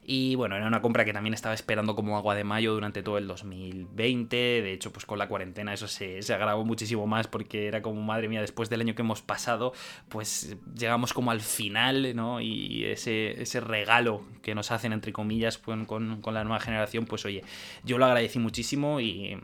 Y 0.05 0.35
bueno, 0.35 0.57
era 0.57 0.67
una 0.67 0.83
compra 0.83 1.05
que 1.05 1.13
también 1.13 1.35
estaba 1.35 1.55
esperando 1.55 1.95
como 1.95 2.17
agua 2.17 2.35
de 2.35 2.45
mayo 2.45 2.75
durante 2.75 3.03
todo 3.03 3.19
el 3.19 3.27
2020. 3.27 4.37
De 4.37 4.73
hecho, 4.73 4.93
pues 4.93 5.07
con 5.07 5.19
la 5.19 5.29
cuarentena 5.29 5.73
eso 5.73 5.89
se, 5.89 6.23
se 6.23 6.35
agravó 6.35 6.65
muchísimo 6.65 7.07
más 7.07 7.27
porque 7.27 7.67
era 7.67 7.83
como, 7.83 8.03
madre 8.03 8.29
mía, 8.29 8.41
después 8.41 8.71
del 8.71 8.81
año 8.81 8.95
que 8.95 9.03
hemos 9.03 9.23
pasado, 9.23 9.73
pues 10.09 10.57
llegamos 10.77 11.13
como 11.13 11.31
al 11.31 11.41
final, 11.41 12.15
¿no? 12.15 12.41
Y 12.41 12.85
ese, 12.85 13.41
ese 13.41 13.61
regalo 13.61 14.23
que 14.43 14.55
nos 14.55 14.71
hacen, 14.71 14.93
entre 14.93 15.13
comillas, 15.13 15.59
con, 15.59 15.87
con, 15.87 16.21
con 16.21 16.35
la 16.35 16.45
nueva 16.45 16.61
generación, 16.61 17.07
pues 17.07 17.14
oye, 17.25 17.43
yo 17.85 17.99
lo 17.99 18.07
agradecí 18.07 18.39
muchísimo 18.39 19.01
y, 19.01 19.39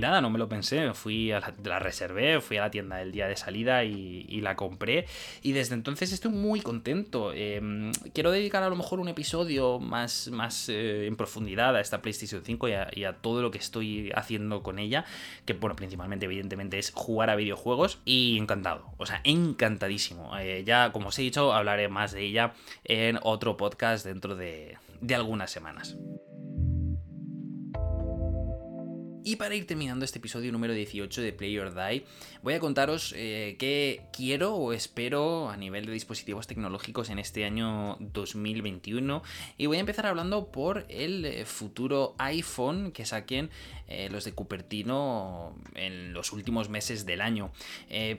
nada, 0.00 0.20
no 0.20 0.30
me 0.30 0.38
lo 0.38 0.48
pensé, 0.48 0.92
fui 0.92 1.32
a 1.32 1.40
la, 1.64 1.78
reservé, 1.78 2.40
fui 2.40 2.56
a 2.56 2.62
la 2.62 2.70
tienda 2.70 2.96
del 2.96 3.12
día 3.12 3.28
de 3.28 3.36
salida 3.36 3.84
y, 3.84 4.40
la 4.40 4.56
compré 4.56 5.06
y 5.42 5.52
desde 5.52 5.74
entonces 5.74 6.12
estoy 6.12 6.30
muy 6.30 6.60
contento. 6.60 7.32
Eh, 7.34 7.92
quiero 8.12 8.30
dedicar 8.30 8.62
a 8.62 8.68
lo 8.68 8.76
mejor 8.76 9.00
un 9.00 9.08
episodio 9.08 9.78
más, 9.78 10.28
más 10.28 10.68
eh, 10.68 11.06
en 11.06 11.16
profundidad 11.16 11.74
a 11.76 11.80
esta 11.80 12.02
PlayStation 12.02 12.42
5 12.44 12.68
y 12.68 12.72
a, 12.72 12.88
y 12.92 13.04
a, 13.04 13.14
todo 13.14 13.40
lo 13.40 13.50
que 13.50 13.58
estoy 13.58 14.10
haciendo 14.14 14.62
con 14.62 14.78
ella, 14.78 15.06
que 15.46 15.54
bueno, 15.54 15.76
principalmente 15.76 16.26
evidentemente 16.26 16.78
es 16.78 16.92
jugar 16.94 17.30
a 17.30 17.36
videojuegos 17.36 18.00
y 18.04 18.36
encantado, 18.38 18.84
o 18.98 19.06
sea, 19.06 19.20
encantadísimo. 19.24 20.36
Eh, 20.38 20.64
ya 20.66 20.92
como 20.92 21.08
os 21.08 21.18
he 21.18 21.22
dicho, 21.22 21.52
hablaré 21.52 21.88
más 21.88 22.12
de 22.12 22.22
ella 22.22 22.54
en 22.84 23.18
otro 23.22 23.56
podcast 23.56 24.04
dentro 24.04 24.36
de, 24.36 24.76
de 25.00 25.14
algunas 25.14 25.50
semanas. 25.50 25.96
Y 29.26 29.36
para 29.36 29.54
ir 29.54 29.66
terminando 29.66 30.04
este 30.04 30.18
episodio 30.18 30.52
número 30.52 30.74
18 30.74 31.22
de 31.22 31.32
Play 31.32 31.58
or 31.58 31.74
Die, 31.74 32.04
voy 32.42 32.52
a 32.52 32.60
contaros 32.60 33.14
eh, 33.16 33.56
qué 33.58 34.02
quiero 34.12 34.54
o 34.54 34.74
espero 34.74 35.48
a 35.48 35.56
nivel 35.56 35.86
de 35.86 35.92
dispositivos 35.92 36.46
tecnológicos 36.46 37.08
en 37.08 37.18
este 37.18 37.46
año 37.46 37.96
2021. 38.00 39.22
Y 39.56 39.64
voy 39.64 39.78
a 39.78 39.80
empezar 39.80 40.04
hablando 40.04 40.52
por 40.52 40.84
el 40.90 41.24
eh, 41.24 41.46
futuro 41.46 42.14
iPhone 42.18 42.92
que 42.92 43.06
saquen 43.06 43.48
eh, 43.88 44.10
los 44.10 44.26
de 44.26 44.32
Cupertino 44.32 45.56
en 45.74 46.12
los 46.12 46.32
últimos 46.32 46.68
meses 46.68 47.06
del 47.06 47.22
año. 47.22 47.50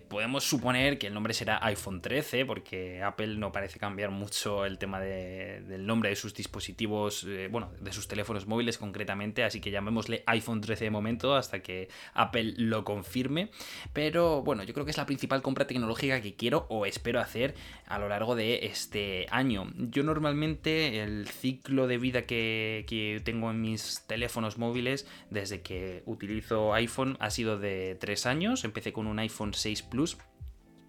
Podemos 0.07 0.43
suponer 0.43 0.97
que 0.97 1.05
el 1.07 1.13
nombre 1.13 1.35
será 1.35 1.59
iPhone 1.67 2.01
13 2.01 2.47
porque 2.47 3.03
Apple 3.03 3.35
no 3.37 3.51
parece 3.51 3.77
cambiar 3.77 4.09
mucho 4.09 4.65
el 4.65 4.79
tema 4.79 4.99
de, 4.99 5.61
del 5.61 5.85
nombre 5.85 6.09
de 6.09 6.15
sus 6.15 6.33
dispositivos, 6.33 7.27
bueno, 7.51 7.71
de 7.79 7.91
sus 7.91 8.07
teléfonos 8.07 8.47
móviles 8.47 8.79
concretamente, 8.79 9.43
así 9.43 9.59
que 9.59 9.69
llamémosle 9.69 10.23
iPhone 10.25 10.61
13 10.61 10.85
de 10.85 10.94
momento 10.95 11.35
hasta 11.35 11.61
que 11.61 11.89
Apple 12.13 12.53
lo 12.57 12.83
confirme. 12.83 13.49
Pero 13.93 14.41
bueno, 14.41 14.63
yo 14.63 14.73
creo 14.73 14.85
que 14.85 14.91
es 14.91 14.97
la 14.97 15.05
principal 15.05 15.41
compra 15.41 15.67
tecnológica 15.67 16.21
que 16.21 16.35
quiero 16.35 16.65
o 16.69 16.85
espero 16.85 17.19
hacer 17.19 17.55
a 17.87 17.99
lo 17.99 18.09
largo 18.09 18.35
de 18.35 18.65
este 18.65 19.27
año. 19.29 19.71
Yo 19.77 20.03
normalmente 20.03 21.01
el 21.01 21.27
ciclo 21.27 21.87
de 21.87 21.97
vida 21.97 22.23
que, 22.23 22.85
que 22.87 23.21
tengo 23.23 23.51
en 23.51 23.61
mis 23.61 24.03
teléfonos 24.07 24.57
móviles 24.57 25.07
desde 25.29 25.61
que 25.61 26.03
utilizo 26.05 26.73
iPhone 26.73 27.17
ha 27.19 27.29
sido 27.29 27.59
de 27.59 27.97
3 27.99 28.25
años. 28.25 28.63
Empecé 28.63 28.93
con 28.93 29.07
un 29.07 29.19
iPhone 29.19 29.53
6 29.53 29.83
Plus 29.83 30.17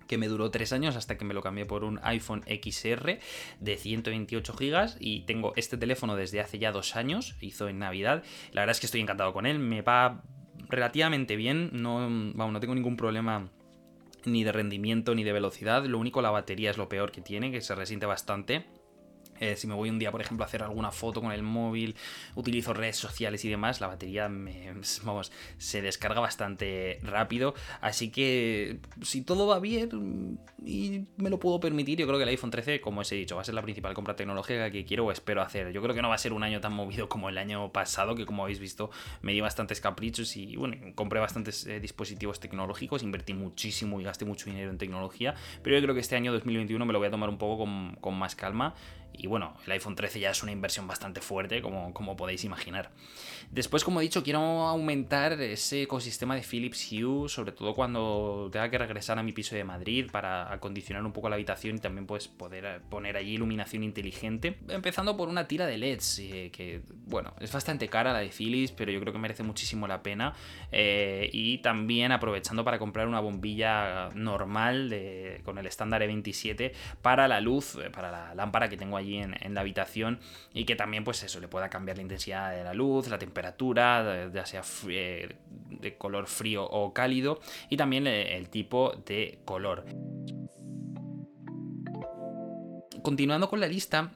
que 0.07 0.19
me 0.19 0.29
duró 0.29 0.51
3 0.51 0.73
años 0.73 0.97
hasta 0.97 1.17
que 1.17 1.25
me 1.25 1.35
lo 1.35 1.43
cambié 1.43 1.67
por 1.67 1.85
un 1.85 2.01
iPhone 2.03 2.43
XR 2.47 3.19
de 3.61 3.77
128 3.77 4.55
GB 4.55 4.97
y 5.01 5.21
tengo 5.23 5.53
este 5.57 5.77
teléfono 5.77 6.17
desde 6.17 6.41
hace 6.41 6.59
ya 6.59 6.73
2 6.73 6.97
años, 6.97 7.37
hizo 7.41 7.69
en 7.69 7.79
Navidad. 7.79 8.23
La 8.53 8.63
verdad 8.63 8.73
es 8.73 8.81
que 8.81 8.87
estoy 8.87 9.01
encantado 9.01 9.33
con 9.33 9.47
él, 9.47 9.59
me 9.59 9.83
va 9.83 10.23
relativamente 10.69 11.37
bien, 11.37 11.71
no, 11.73 12.09
no 12.09 12.61
tengo 12.61 12.75
ningún 12.75 12.97
problema 12.97 13.51
ni 14.25 14.43
de 14.43 14.53
rendimiento 14.53 15.15
ni 15.15 15.23
de 15.23 15.33
velocidad, 15.33 15.85
lo 15.85 15.99
único 15.99 16.21
la 16.21 16.31
batería 16.31 16.71
es 16.71 16.79
lo 16.79 16.89
peor 16.89 17.13
que 17.13 17.21
tiene, 17.21 17.53
que 17.53 17.61
se 17.61 17.75
resiente 17.75 18.07
bastante 18.07 18.67
eh, 19.41 19.57
si 19.57 19.67
me 19.67 19.75
voy 19.75 19.91
un 19.91 19.99
día, 19.99 20.11
por 20.11 20.21
ejemplo, 20.21 20.45
a 20.45 20.47
hacer 20.47 20.63
alguna 20.63 20.91
foto 20.91 21.21
con 21.21 21.33
el 21.33 21.43
móvil, 21.43 21.97
utilizo 22.35 22.75
redes 22.75 22.97
sociales 22.97 23.45
y 23.45 23.49
demás, 23.49 23.81
la 23.81 23.87
batería 23.87 24.29
me, 24.29 24.75
vamos, 25.05 25.33
se 25.59 25.83
descarga 25.83 26.21
bastante 26.21 26.99
rápido. 27.03 27.55
Así 27.81 28.11
que 28.11 28.79
si 29.03 29.23
todo 29.23 29.47
va 29.47 29.59
bien 29.59 30.39
y 30.65 31.05
me 31.17 31.31
lo 31.31 31.39
puedo 31.39 31.61
permitir, 31.61 31.99
yo 31.99 32.07
creo 32.07 32.19
que 32.19 32.25
el 32.25 32.31
iPhone 32.31 32.51
13, 32.51 32.81
como 32.81 33.01
os 33.01 33.13
he 33.13 33.17
dicho, 33.17 33.37
va 33.37 33.43
a 33.43 33.45
ser 33.45 33.55
la 33.55 33.63
principal 33.63 33.95
compra 33.95 34.17
tecnológica 34.17 34.71
que 34.71 34.85
quiero 34.85 35.07
o 35.07 35.13
espero 35.13 35.43
hacer. 35.43 35.73
Yo 35.73 35.83
creo 35.83 35.95
que 35.95 36.03
no 36.03 36.09
va 36.09 36.15
a 36.15 36.19
ser 36.19 36.33
un 36.33 36.43
año 36.43 36.61
tan 36.61 36.73
movido 36.73 37.09
como 37.09 37.29
el 37.29 37.39
año 37.39 37.73
pasado, 37.73 38.15
que 38.15 38.27
como 38.27 38.43
habéis 38.43 38.59
visto 38.59 38.91
me 39.23 39.33
di 39.33 39.41
bastantes 39.41 39.81
caprichos 39.81 40.37
y 40.37 40.57
bueno, 40.57 40.77
compré 40.95 41.21
bastantes 41.21 41.67
eh, 41.67 41.81
dispositivos 41.81 42.41
tecnológicos, 42.41 43.03
invertí 43.03 43.35
muchísimo 43.35 44.01
y 44.01 44.05
gasté 44.05 44.25
mucho 44.25 44.47
dinero 44.47 44.71
en 44.71 44.79
tecnología, 44.79 45.35
pero 45.63 45.77
yo 45.77 45.83
creo 45.83 45.95
que 45.95 46.01
este 46.01 46.17
año 46.17 46.33
2021 46.33 46.85
me 46.85 46.93
lo 46.93 46.99
voy 46.99 47.09
a 47.09 47.11
tomar 47.11 47.29
un 47.29 47.39
poco 47.39 47.65
con, 47.65 47.97
con 48.01 48.19
más 48.19 48.35
calma 48.35 48.75
y 49.19 49.27
bueno, 49.27 49.57
el 49.67 49.73
iPhone 49.73 49.97
13 49.97 50.21
ya 50.21 50.31
es 50.31 50.43
una 50.43 50.53
inversión 50.53 50.87
bastante 50.87 51.21
fuerte, 51.21 51.63
como, 51.63 51.93
como 51.95 52.17
podéis 52.17 52.45
imaginar. 52.45 52.91
Después, 53.51 53.85
como 53.85 54.01
he 54.01 54.03
dicho, 54.03 54.23
quiero 54.23 54.39
aumentar 54.41 55.33
ese 55.41 55.83
ecosistema 55.83 56.35
de 56.35 56.43
Philips 56.43 56.91
Hue, 56.93 57.29
sobre 57.29 57.53
todo 57.53 57.75
cuando 57.75 58.49
tenga 58.53 58.71
que 58.71 58.79
regresar 58.79 59.19
a 59.19 59.23
mi 59.23 59.33
piso 59.33 59.55
de 59.55 59.65
Madrid 59.65 60.11
para 60.11 60.53
acondicionar 60.53 61.05
un 61.05 61.13
poco 61.13 61.29
la 61.29 61.37
habitación 61.37 61.77
y 61.77 61.79
también 61.79 62.07
pues, 62.07 62.29
poder 62.29 62.83
poner 62.91 63.17
allí 63.17 63.35
iluminación 63.35 63.85
inteligente. 63.85 64.59
Empezando 64.69 65.17
por 65.17 65.29
una 65.29 65.47
tira 65.47 65.67
de 65.67 65.79
LEDs, 65.79 66.19
eh, 66.19 66.51
que 66.53 66.83
bueno, 67.07 67.35
es 67.41 67.53
bastante 67.53 67.89
cara 67.89 68.13
la 68.13 68.21
de 68.21 68.29
Philips, 68.29 68.73
pero 68.73 68.93
yo 68.93 69.01
creo 69.01 69.13
que 69.13 69.19
merece 69.19 69.43
muchísimo 69.43 69.87
la 69.87 70.03
pena. 70.03 70.35
Eh, 70.73 71.31
y 71.33 71.59
también 71.59 72.13
aprovechando 72.13 72.65
para 72.65 72.79
comprar 72.79 73.07
una 73.09 73.21
bombilla 73.21 74.11
normal 74.15 74.95
con 75.45 75.59
el 75.59 75.67
estándar 75.67 76.03
E27 76.03 76.73
para 77.03 77.29
la 77.29 77.41
luz, 77.41 77.77
eh, 77.77 77.91
para 77.91 78.11
la 78.11 78.35
lámpara 78.35 78.69
que 78.69 78.77
tengo 78.77 78.97
allí 78.97 79.17
en, 79.17 79.35
en 79.41 79.55
la 79.55 79.61
habitación 79.61 80.19
y 80.53 80.65
que 80.65 80.77
también 80.77 81.05
pues 81.05 81.23
eso 81.23 81.41
le 81.41 81.49
pueda 81.49 81.69
cambiar 81.69 81.97
la 81.97 82.03
intensidad 82.03 82.55
de 82.55 82.65
la 82.65 82.75
luz, 82.75 83.09
la 83.09 83.19
temperatura, 83.19 83.36
ya 84.33 84.47
sea 84.47 84.63
eh, 84.89 85.37
de 85.71 85.97
color 85.97 86.27
frío 86.27 86.65
o 86.65 86.93
cálido 86.93 87.41
y 87.71 87.77
también 87.77 88.07
el 88.07 88.49
tipo 88.49 88.93
de 89.07 89.41
color. 89.45 89.85
Continuando 93.03 93.49
con 93.49 93.61
la 93.61 93.69
lista, 93.69 94.13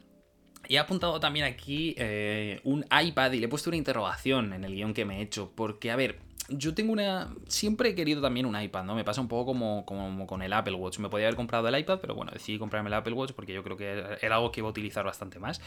He 0.68 0.78
apuntado 0.78 1.18
también 1.18 1.46
aquí 1.46 1.94
eh, 1.98 2.60
un 2.62 2.84
iPad 2.84 3.32
y 3.32 3.40
le 3.40 3.46
he 3.46 3.48
puesto 3.48 3.70
una 3.70 3.76
interrogación 3.76 4.52
en 4.52 4.62
el 4.62 4.74
guion 4.74 4.94
que 4.94 5.04
me 5.04 5.18
he 5.18 5.22
hecho, 5.22 5.52
porque 5.56 5.90
a 5.90 5.96
ver, 5.96 6.20
yo 6.50 6.74
tengo 6.74 6.92
una. 6.92 7.34
Siempre 7.48 7.90
he 7.90 7.94
querido 7.94 8.20
también 8.20 8.46
un 8.46 8.60
iPad, 8.60 8.84
¿no? 8.84 8.94
Me 8.94 9.04
pasa 9.04 9.20
un 9.20 9.28
poco 9.28 9.46
como, 9.46 9.84
como, 9.86 10.26
con 10.26 10.42
el 10.42 10.52
Apple 10.52 10.74
Watch. 10.74 10.98
Me 10.98 11.08
podía 11.08 11.26
haber 11.26 11.36
comprado 11.36 11.68
el 11.68 11.78
iPad, 11.78 11.98
pero 12.00 12.14
bueno, 12.14 12.32
decidí 12.32 12.58
comprarme 12.58 12.88
el 12.88 12.94
Apple 12.94 13.14
Watch 13.14 13.32
porque 13.32 13.52
yo 13.52 13.62
creo 13.62 13.76
que 13.76 14.18
era 14.20 14.36
algo 14.36 14.52
que 14.52 14.60
iba 14.60 14.68
a 14.68 14.70
utilizar 14.70 15.04
bastante 15.04 15.38
más. 15.38 15.60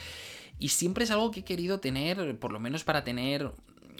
Y 0.59 0.69
siempre 0.69 1.03
es 1.03 1.11
algo 1.11 1.31
que 1.31 1.41
he 1.41 1.43
querido 1.43 1.79
tener, 1.79 2.37
por 2.39 2.51
lo 2.51 2.59
menos 2.59 2.83
para 2.83 3.03
tener 3.03 3.51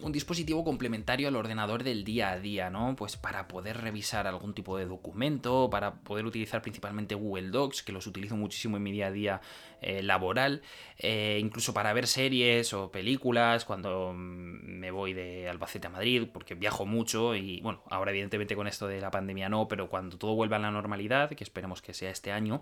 un 0.04 0.12
dispositivo 0.12 0.64
complementario 0.64 1.28
al 1.28 1.36
ordenador 1.36 1.84
del 1.84 2.04
día 2.04 2.32
a 2.32 2.40
día, 2.40 2.70
¿no? 2.70 2.96
Pues 2.96 3.18
para 3.18 3.48
poder 3.48 3.78
revisar 3.78 4.28
algún 4.28 4.54
tipo 4.54 4.78
de 4.78 4.86
documento, 4.86 5.70
para 5.70 5.96
poder 5.96 6.26
utilizar 6.26 6.62
principalmente 6.62 7.16
Google 7.16 7.50
Docs, 7.50 7.84
que 7.84 7.92
los 7.92 8.06
utilizo 8.06 8.36
muchísimo 8.36 8.78
en 8.78 8.84
mi 8.84 8.92
día 8.92 9.08
a 9.08 9.12
día 9.12 9.42
eh, 9.82 10.02
laboral, 10.02 10.62
eh, 10.98 11.40
incluso 11.42 11.74
para 11.74 11.92
ver 11.94 12.08
series 12.08 12.74
o 12.74 12.92
películas 12.92 13.66
cuando 13.66 14.14
me 14.14 14.92
voy 14.92 15.14
de 15.14 15.50
Albacete 15.50 15.88
a 15.88 15.90
Madrid, 15.90 16.28
porque 16.32 16.56
viajo 16.56 16.86
mucho 16.86 17.36
y 17.36 17.60
bueno, 17.62 17.82
ahora 17.90 18.12
evidentemente 18.12 18.56
con 18.56 18.68
esto 18.68 18.88
de 18.88 19.02
la 19.02 19.12
pandemia 19.12 19.50
no, 19.50 19.68
pero 19.68 19.90
cuando 19.90 20.18
todo 20.18 20.36
vuelva 20.36 20.58
a 20.58 20.60
la 20.60 20.72
normalidad, 20.72 21.30
que 21.30 21.44
esperemos 21.44 21.82
que 21.82 21.94
sea 21.94 22.12
este 22.12 22.32
año, 22.32 22.62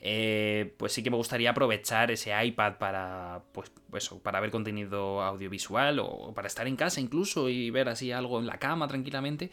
eh, 0.00 0.74
pues 0.76 0.92
sí 0.92 1.02
que 1.02 1.10
me 1.10 1.16
gustaría 1.16 1.50
aprovechar 1.50 2.10
ese 2.10 2.32
iPad 2.44 2.74
para, 2.78 3.42
pues, 3.52 3.72
eso, 3.94 4.22
para 4.22 4.40
ver 4.40 4.50
contenido 4.50 5.22
audiovisual 5.22 5.98
o 5.98 6.32
para 6.34 6.46
estar 6.46 6.66
en 6.66 6.76
casa 6.80 6.98
incluso 6.98 7.50
y 7.50 7.68
ver 7.68 7.90
así 7.90 8.10
algo 8.10 8.40
en 8.40 8.46
la 8.46 8.58
cama 8.58 8.88
tranquilamente, 8.88 9.50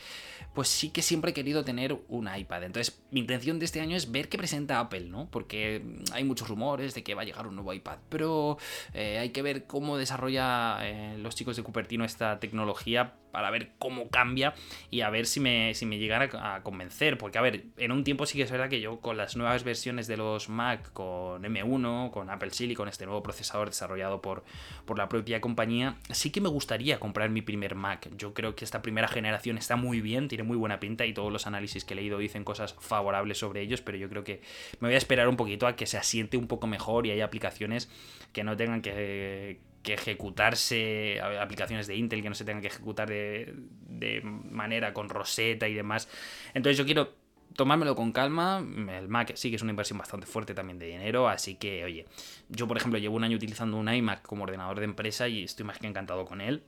pues 0.53 0.69
sí 0.69 0.91
que 0.91 1.01
siempre 1.01 1.31
he 1.31 1.33
querido 1.33 1.65
tener 1.65 1.99
un 2.07 2.33
iPad. 2.33 2.63
Entonces, 2.63 3.01
mi 3.11 3.19
intención 3.19 3.59
de 3.59 3.65
este 3.65 3.81
año 3.81 3.97
es 3.97 4.13
ver 4.13 4.29
qué 4.29 4.37
presenta 4.37 4.79
Apple, 4.79 5.09
¿no? 5.09 5.27
Porque 5.29 5.83
hay 6.13 6.23
muchos 6.23 6.47
rumores 6.47 6.93
de 6.93 7.03
que 7.03 7.15
va 7.15 7.23
a 7.23 7.25
llegar 7.25 7.45
un 7.45 7.55
nuevo 7.55 7.73
iPad 7.73 7.97
Pro, 8.07 8.57
eh, 8.93 9.17
hay 9.19 9.31
que 9.31 9.41
ver 9.41 9.65
cómo 9.65 9.97
desarrolla 9.97 10.77
eh, 10.83 11.17
los 11.17 11.35
chicos 11.35 11.57
de 11.57 11.63
Cupertino 11.63 12.05
esta 12.05 12.39
tecnología 12.39 13.15
para 13.37 13.51
ver 13.51 13.69
cómo 13.77 14.09
cambia 14.09 14.55
y 14.89 15.01
a 15.01 15.11
ver 15.11 15.27
si 15.27 15.39
me, 15.39 15.75
si 15.75 15.85
me 15.85 15.99
llegara 15.99 16.27
a 16.55 16.63
convencer. 16.63 17.19
Porque, 17.19 17.37
a 17.37 17.41
ver, 17.41 17.65
en 17.77 17.91
un 17.91 18.03
tiempo 18.03 18.25
sí 18.25 18.35
que 18.35 18.43
es 18.43 18.49
verdad 18.49 18.67
que 18.67 18.81
yo 18.81 18.99
con 18.99 19.15
las 19.15 19.35
nuevas 19.35 19.63
versiones 19.63 20.07
de 20.07 20.17
los 20.17 20.49
Mac, 20.49 20.91
con 20.91 21.43
M1, 21.43 22.09
con 22.09 22.31
Apple 22.31 22.49
Silicon, 22.49 22.87
este 22.87 23.05
nuevo 23.05 23.21
procesador 23.21 23.67
desarrollado 23.67 24.23
por, 24.23 24.43
por 24.85 24.97
la 24.97 25.07
propia 25.07 25.39
compañía, 25.39 25.97
sí 26.09 26.31
que 26.31 26.41
me 26.41 26.49
gustaría 26.49 26.99
comprar 26.99 27.29
mi 27.29 27.43
primer 27.43 27.75
Mac. 27.75 28.09
Yo 28.17 28.33
creo 28.33 28.55
que 28.55 28.65
esta 28.65 28.81
primera 28.81 29.07
generación 29.07 29.59
está 29.59 29.75
muy 29.75 30.01
bien, 30.01 30.29
tiene 30.29 30.43
muy 30.43 30.57
buena 30.57 30.79
pinta 30.79 31.05
y 31.05 31.13
todos 31.13 31.31
los 31.31 31.45
análisis 31.45 31.85
que 31.85 31.93
he 31.93 31.97
leído 31.97 32.17
dicen 32.17 32.43
cosas 32.43 32.73
favorables 32.79 33.37
sobre 33.37 33.61
ellos, 33.61 33.81
pero 33.81 33.99
yo 33.99 34.09
creo 34.09 34.23
que 34.23 34.41
me 34.79 34.87
voy 34.87 34.95
a 34.95 34.97
esperar 34.97 35.27
un 35.27 35.37
poquito 35.37 35.67
a 35.67 35.75
que 35.75 35.85
se 35.85 35.99
asiente 35.99 36.37
un 36.37 36.47
poco 36.47 36.65
mejor 36.65 37.05
y 37.05 37.11
haya 37.11 37.25
aplicaciones 37.25 37.87
que 38.33 38.43
no 38.43 38.57
tengan 38.57 38.81
que 38.81 39.59
que 39.83 39.93
ejecutarse 39.93 41.21
aplicaciones 41.21 41.87
de 41.87 41.95
Intel 41.95 42.21
que 42.21 42.29
no 42.29 42.35
se 42.35 42.45
tengan 42.45 42.61
que 42.61 42.67
ejecutar 42.67 43.07
de, 43.07 43.53
de 43.87 44.21
manera 44.21 44.93
con 44.93 45.09
Rosetta 45.09 45.67
y 45.67 45.73
demás. 45.73 46.09
Entonces 46.53 46.77
yo 46.77 46.85
quiero 46.85 47.13
tomármelo 47.55 47.95
con 47.95 48.11
calma. 48.11 48.65
El 48.89 49.07
Mac 49.09 49.33
sí 49.35 49.49
que 49.49 49.57
es 49.57 49.61
una 49.61 49.71
inversión 49.71 49.97
bastante 49.97 50.25
fuerte 50.25 50.53
también 50.53 50.79
de 50.79 50.87
dinero, 50.87 51.27
así 51.27 51.55
que, 51.55 51.83
oye, 51.83 52.05
yo 52.49 52.67
por 52.67 52.77
ejemplo 52.77 52.99
llevo 52.99 53.15
un 53.15 53.23
año 53.23 53.35
utilizando 53.35 53.77
un 53.77 53.93
iMac 53.93 54.21
como 54.21 54.43
ordenador 54.43 54.79
de 54.79 54.85
empresa 54.85 55.27
y 55.27 55.43
estoy 55.43 55.65
más 55.65 55.79
que 55.79 55.87
encantado 55.87 56.25
con 56.25 56.41
él. 56.41 56.63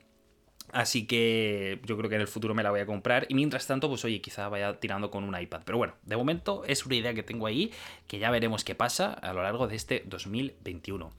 Así 0.71 1.07
que 1.07 1.79
yo 1.85 1.97
creo 1.97 2.09
que 2.09 2.15
en 2.15 2.21
el 2.21 2.27
futuro 2.27 2.53
me 2.53 2.61
la 2.61 2.69
voy 2.69 2.79
a 2.81 2.85
comprar. 2.85 3.25
Y 3.29 3.33
mientras 3.33 3.65
tanto, 3.65 3.89
pues 3.89 4.05
oye, 4.05 4.21
quizá 4.21 4.49
vaya 4.49 4.79
tirando 4.79 5.09
con 5.09 5.23
un 5.23 5.39
iPad. 5.39 5.61
Pero 5.65 5.79
bueno, 5.79 5.95
de 6.03 6.15
momento 6.15 6.63
es 6.65 6.85
una 6.85 6.95
idea 6.95 7.13
que 7.15 7.23
tengo 7.23 7.47
ahí, 7.47 7.71
que 8.07 8.19
ya 8.19 8.29
veremos 8.29 8.63
qué 8.63 8.75
pasa 8.75 9.13
a 9.13 9.33
lo 9.33 9.41
largo 9.41 9.67
de 9.67 9.75
este 9.75 10.03
2021. 10.05 11.11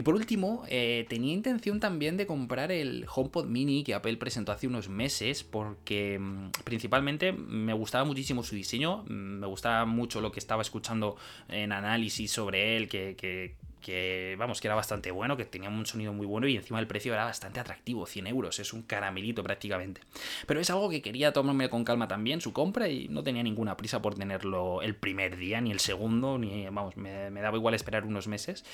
Y 0.00 0.02
por 0.02 0.14
último, 0.14 0.64
eh, 0.70 1.04
tenía 1.10 1.34
intención 1.34 1.78
también 1.78 2.16
de 2.16 2.26
comprar 2.26 2.72
el 2.72 3.04
HomePod 3.14 3.44
Mini 3.44 3.84
que 3.84 3.92
Apple 3.92 4.16
presentó 4.16 4.50
hace 4.50 4.66
unos 4.66 4.88
meses, 4.88 5.44
porque 5.44 6.18
mm, 6.18 6.52
principalmente 6.64 7.32
me 7.32 7.74
gustaba 7.74 8.04
muchísimo 8.04 8.42
su 8.42 8.54
diseño, 8.54 9.04
mm, 9.06 9.40
me 9.40 9.46
gustaba 9.46 9.84
mucho 9.84 10.22
lo 10.22 10.32
que 10.32 10.40
estaba 10.40 10.62
escuchando 10.62 11.16
en 11.50 11.72
análisis 11.72 12.32
sobre 12.32 12.78
él, 12.78 12.88
que, 12.88 13.14
que 13.14 13.56
que 13.80 14.36
vamos, 14.38 14.60
que 14.60 14.68
era 14.68 14.74
bastante 14.74 15.10
bueno, 15.10 15.36
que 15.36 15.44
tenía 15.44 15.68
un 15.68 15.86
sonido 15.86 16.12
muy 16.12 16.26
bueno 16.26 16.46
y 16.46 16.56
encima 16.56 16.78
el 16.78 16.86
precio 16.86 17.12
era 17.12 17.24
bastante 17.24 17.60
atractivo, 17.60 18.06
100 18.06 18.26
euros, 18.26 18.58
es 18.58 18.72
un 18.72 18.82
caramelito 18.82 19.42
prácticamente. 19.42 20.00
Pero 20.46 20.60
es 20.60 20.70
algo 20.70 20.88
que 20.90 21.02
quería 21.02 21.32
tomarme 21.32 21.68
con 21.68 21.84
calma 21.84 22.08
también, 22.08 22.40
su 22.40 22.52
compra, 22.52 22.88
y 22.88 23.08
no 23.08 23.22
tenía 23.22 23.42
ninguna 23.42 23.76
prisa 23.76 24.02
por 24.02 24.14
tenerlo 24.14 24.82
el 24.82 24.94
primer 24.94 25.36
día, 25.36 25.60
ni 25.60 25.70
el 25.70 25.80
segundo, 25.80 26.38
ni, 26.38 26.64
vamos, 26.64 26.96
me, 26.96 27.30
daba 27.30 27.56
igual 27.56 27.74
esperar 27.74 28.04
unos 28.04 28.28
meses. 28.28 28.64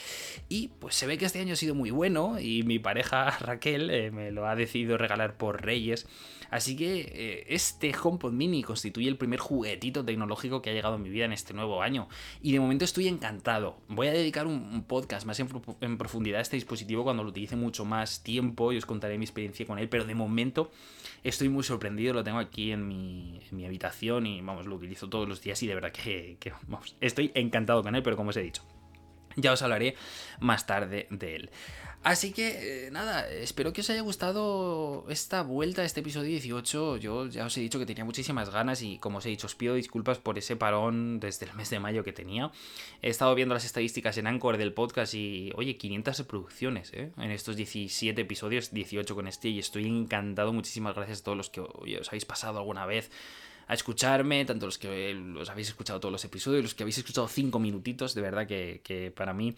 Y 0.48 0.68
pues 0.78 0.94
se 0.94 1.06
ve 1.06 1.18
que 1.18 1.24
este 1.24 1.40
año 1.40 1.54
ha 1.54 1.56
sido 1.56 1.74
muy 1.74 1.90
bueno 1.90 2.38
y 2.40 2.62
mi 2.62 2.78
pareja 2.78 3.30
Raquel 3.40 3.90
eh, 3.90 4.10
me 4.10 4.30
lo 4.30 4.46
ha 4.46 4.56
decidido 4.56 4.98
regalar 4.98 5.36
por 5.36 5.64
Reyes. 5.64 6.06
Así 6.50 6.76
que 6.76 7.00
eh, 7.00 7.46
este 7.48 7.94
HomePod 8.00 8.32
Mini 8.32 8.62
constituye 8.62 9.08
el 9.08 9.16
primer 9.16 9.40
juguetito 9.40 10.04
tecnológico 10.04 10.62
que 10.62 10.70
ha 10.70 10.72
llegado 10.72 10.94
a 10.94 10.98
mi 10.98 11.10
vida 11.10 11.24
en 11.24 11.32
este 11.32 11.54
nuevo 11.54 11.82
año. 11.82 12.08
Y 12.42 12.52
de 12.52 12.60
momento 12.60 12.84
estoy 12.84 13.08
encantado. 13.08 13.78
Voy 13.88 14.08
a 14.08 14.12
dedicar 14.12 14.46
un, 14.46 14.84
podcast 14.84 15.26
más 15.26 15.40
en, 15.40 15.98
profundidad 15.98 16.38
a 16.38 16.42
este 16.42 16.56
dispositivo 16.56 17.04
cuando 17.04 17.22
lo 17.22 17.30
utilice 17.30 17.56
mucho 17.56 17.84
más 17.84 18.22
tiempo 18.22 18.72
y 18.72 18.76
os 18.76 18.86
contaré 18.86 19.18
mi 19.18 19.24
experiencia 19.24 19.66
con 19.66 19.78
él. 19.78 19.88
Pero 19.88 20.04
de 20.04 20.14
momento 20.14 20.70
estoy 21.24 21.48
muy 21.48 21.62
sorprendido. 21.62 22.14
Lo 22.14 22.24
tengo 22.24 22.38
aquí 22.38 22.72
en 22.72 22.86
mi, 22.86 23.40
habitación 23.64 24.26
y 24.26 24.40
vamos, 24.40 24.66
lo 24.66 24.76
utilizo 24.76 25.08
todos 25.08 25.28
los 25.28 25.40
días 25.40 25.62
y 25.62 25.66
de 25.66 25.74
verdad 25.74 25.92
que, 25.92 26.38
estoy 27.00 27.32
encantado 27.34 27.82
con 27.82 27.94
él, 27.94 28.02
pero 28.02 28.16
como 28.16 28.30
os 28.30 28.36
he 28.36 28.42
dicho. 28.42 28.62
Ya 29.36 29.52
os 29.52 29.60
hablaré 29.60 29.96
más 30.40 30.66
tarde 30.66 31.06
de 31.10 31.36
él. 31.36 31.50
Así 32.06 32.30
que, 32.32 32.86
eh, 32.86 32.90
nada, 32.92 33.28
espero 33.28 33.72
que 33.72 33.80
os 33.80 33.90
haya 33.90 34.00
gustado 34.00 35.04
esta 35.08 35.42
vuelta, 35.42 35.82
este 35.82 36.02
episodio 36.02 36.28
18. 36.28 36.98
Yo 36.98 37.26
ya 37.26 37.44
os 37.44 37.56
he 37.56 37.60
dicho 37.60 37.80
que 37.80 37.84
tenía 37.84 38.04
muchísimas 38.04 38.48
ganas 38.48 38.80
y, 38.80 38.98
como 38.98 39.18
os 39.18 39.26
he 39.26 39.30
dicho, 39.30 39.48
os 39.48 39.56
pido 39.56 39.74
disculpas 39.74 40.18
por 40.18 40.38
ese 40.38 40.54
parón 40.54 41.18
desde 41.18 41.46
el 41.46 41.54
mes 41.54 41.68
de 41.68 41.80
mayo 41.80 42.04
que 42.04 42.12
tenía. 42.12 42.52
He 43.02 43.10
estado 43.10 43.34
viendo 43.34 43.54
las 43.54 43.64
estadísticas 43.64 44.18
en 44.18 44.28
Anchor 44.28 44.56
del 44.56 44.72
podcast 44.72 45.14
y, 45.14 45.50
oye, 45.56 45.76
500 45.76 46.18
reproducciones, 46.20 46.92
¿eh? 46.92 47.10
En 47.18 47.32
estos 47.32 47.56
17 47.56 48.20
episodios, 48.20 48.72
18 48.72 49.12
con 49.16 49.26
este, 49.26 49.48
y 49.48 49.58
estoy 49.58 49.88
encantado. 49.88 50.52
Muchísimas 50.52 50.94
gracias 50.94 51.22
a 51.22 51.24
todos 51.24 51.36
los 51.36 51.50
que 51.50 51.60
os 51.60 52.06
habéis 52.06 52.24
pasado 52.24 52.58
alguna 52.58 52.86
vez 52.86 53.10
a 53.68 53.74
escucharme, 53.74 54.44
tanto 54.44 54.66
los 54.66 54.78
que 54.78 55.12
los 55.14 55.50
habéis 55.50 55.68
escuchado 55.68 55.98
todos 55.98 56.12
los 56.12 56.24
episodios, 56.24 56.62
los 56.62 56.74
que 56.74 56.84
habéis 56.84 56.98
escuchado 56.98 57.26
cinco 57.26 57.58
minutitos, 57.58 58.14
de 58.14 58.20
verdad 58.20 58.46
que, 58.46 59.12
para 59.16 59.32
mí 59.32 59.54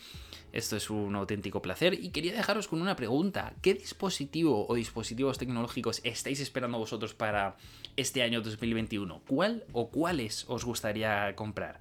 esto 0.52 0.76
es 0.76 0.88
un 0.88 1.14
auténtico 1.14 1.60
placer. 1.60 1.92
Y 1.92 2.08
quería 2.08 2.32
dejaros 2.32 2.68
con 2.68 2.80
una 2.80 2.96
pregunta, 2.96 3.52
¿qué 3.60 3.74
dispositivo 3.74 4.66
o 4.66 4.74
dispositivos 4.74 5.36
tecnológicos 5.36 6.00
estáis 6.04 6.40
esperando 6.40 6.78
vosotros 6.78 7.12
para 7.12 7.56
este 7.96 8.22
año 8.22 8.40
2021? 8.40 9.22
¿Cuál 9.28 9.64
o 9.72 9.90
cuáles 9.90 10.46
os 10.48 10.64
gustaría 10.64 11.34
comprar? 11.36 11.78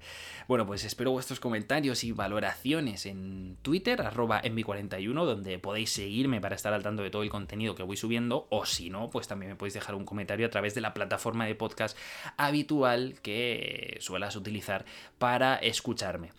Bueno, 0.48 0.66
pues 0.66 0.84
espero 0.84 1.12
vuestros 1.12 1.40
comentarios 1.40 2.04
y 2.04 2.12
valoraciones 2.12 3.06
en 3.06 3.56
Twitter, 3.62 4.02
arroba 4.02 4.42
envi41, 4.42 5.24
donde 5.24 5.58
podéis 5.58 5.90
seguirme 5.90 6.40
para 6.40 6.56
estar 6.56 6.74
al 6.74 6.82
tanto 6.82 7.02
de 7.02 7.10
todo 7.10 7.22
el 7.22 7.30
contenido 7.30 7.74
que 7.74 7.82
voy 7.82 7.96
subiendo, 7.96 8.46
o 8.50 8.66
si 8.66 8.90
no, 8.90 9.08
pues 9.08 9.28
también 9.28 9.52
me 9.52 9.56
podéis 9.56 9.74
dejar 9.74 9.94
un 9.94 10.04
comentario 10.04 10.46
a 10.46 10.50
través 10.50 10.74
de 10.74 10.82
la 10.82 10.92
plataforma 10.92 11.46
de 11.46 11.54
podcast 11.54 11.96
habitual 12.36 13.14
que 13.22 13.98
suelas 14.00 14.36
utilizar 14.36 14.84
para 15.18 15.56
escucharme. 15.56 16.32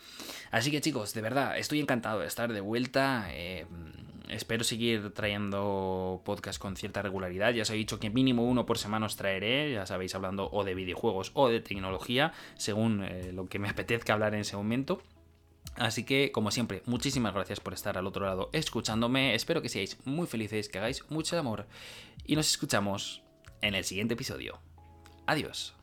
Así 0.52 0.72
que 0.72 0.82
chicos, 0.82 1.14
de 1.14 1.22
verdad, 1.22 1.58
estoy 1.58 1.80
encantado 1.80 2.20
de 2.20 2.28
estar 2.28 2.52
de 2.52 2.62
vuelta. 2.62 3.28
Eh, 3.32 3.66
espero 4.30 4.64
seguir 4.64 5.12
trayendo 5.14 6.22
podcast 6.24 6.60
con 6.60 6.76
cierta 6.76 7.02
regularidad. 7.02 7.54
Ya 7.54 7.64
os 7.64 7.70
he 7.70 7.76
dicho 7.76 8.00
que 8.00 8.10
mínimo 8.10 8.44
uno 8.46 8.66
por 8.66 8.78
semana 8.78 9.06
os 9.06 9.16
traeré, 9.16 9.74
ya 9.74 9.86
sabéis, 9.86 10.16
hablando 10.16 10.50
o 10.52 10.64
de 10.64 10.76
videojuegos 10.76 11.32
o 11.34 11.50
de 11.50 11.60
tecnología, 11.60 12.34
según 12.56 13.04
eh, 13.04 13.32
lo 13.34 13.48
que 13.48 13.60
me 13.60 13.70
apetezca 13.70 14.14
hablar 14.14 14.34
en 14.34 14.42
ese 14.42 14.56
momento. 14.56 15.02
Así 15.76 16.04
que, 16.04 16.32
como 16.32 16.52
siempre, 16.52 16.84
muchísimas 16.86 17.34
gracias 17.34 17.60
por 17.60 17.74
estar 17.74 17.98
al 17.98 18.08
otro 18.08 18.26
lado 18.26 18.50
escuchándome. 18.54 19.36
Espero 19.36 19.62
que 19.62 19.70
seáis 19.70 19.98
muy 20.06 20.28
felices, 20.28 20.68
que 20.70 20.78
hagáis 20.78 21.10
mucho 21.10 21.38
amor 21.38 21.68
y 22.26 22.36
nos 22.36 22.50
escuchamos 22.50 23.24
en 23.62 23.76
el 23.76 23.84
siguiente 23.84 24.16
episodio. 24.16 24.60
Adiós. 25.30 25.76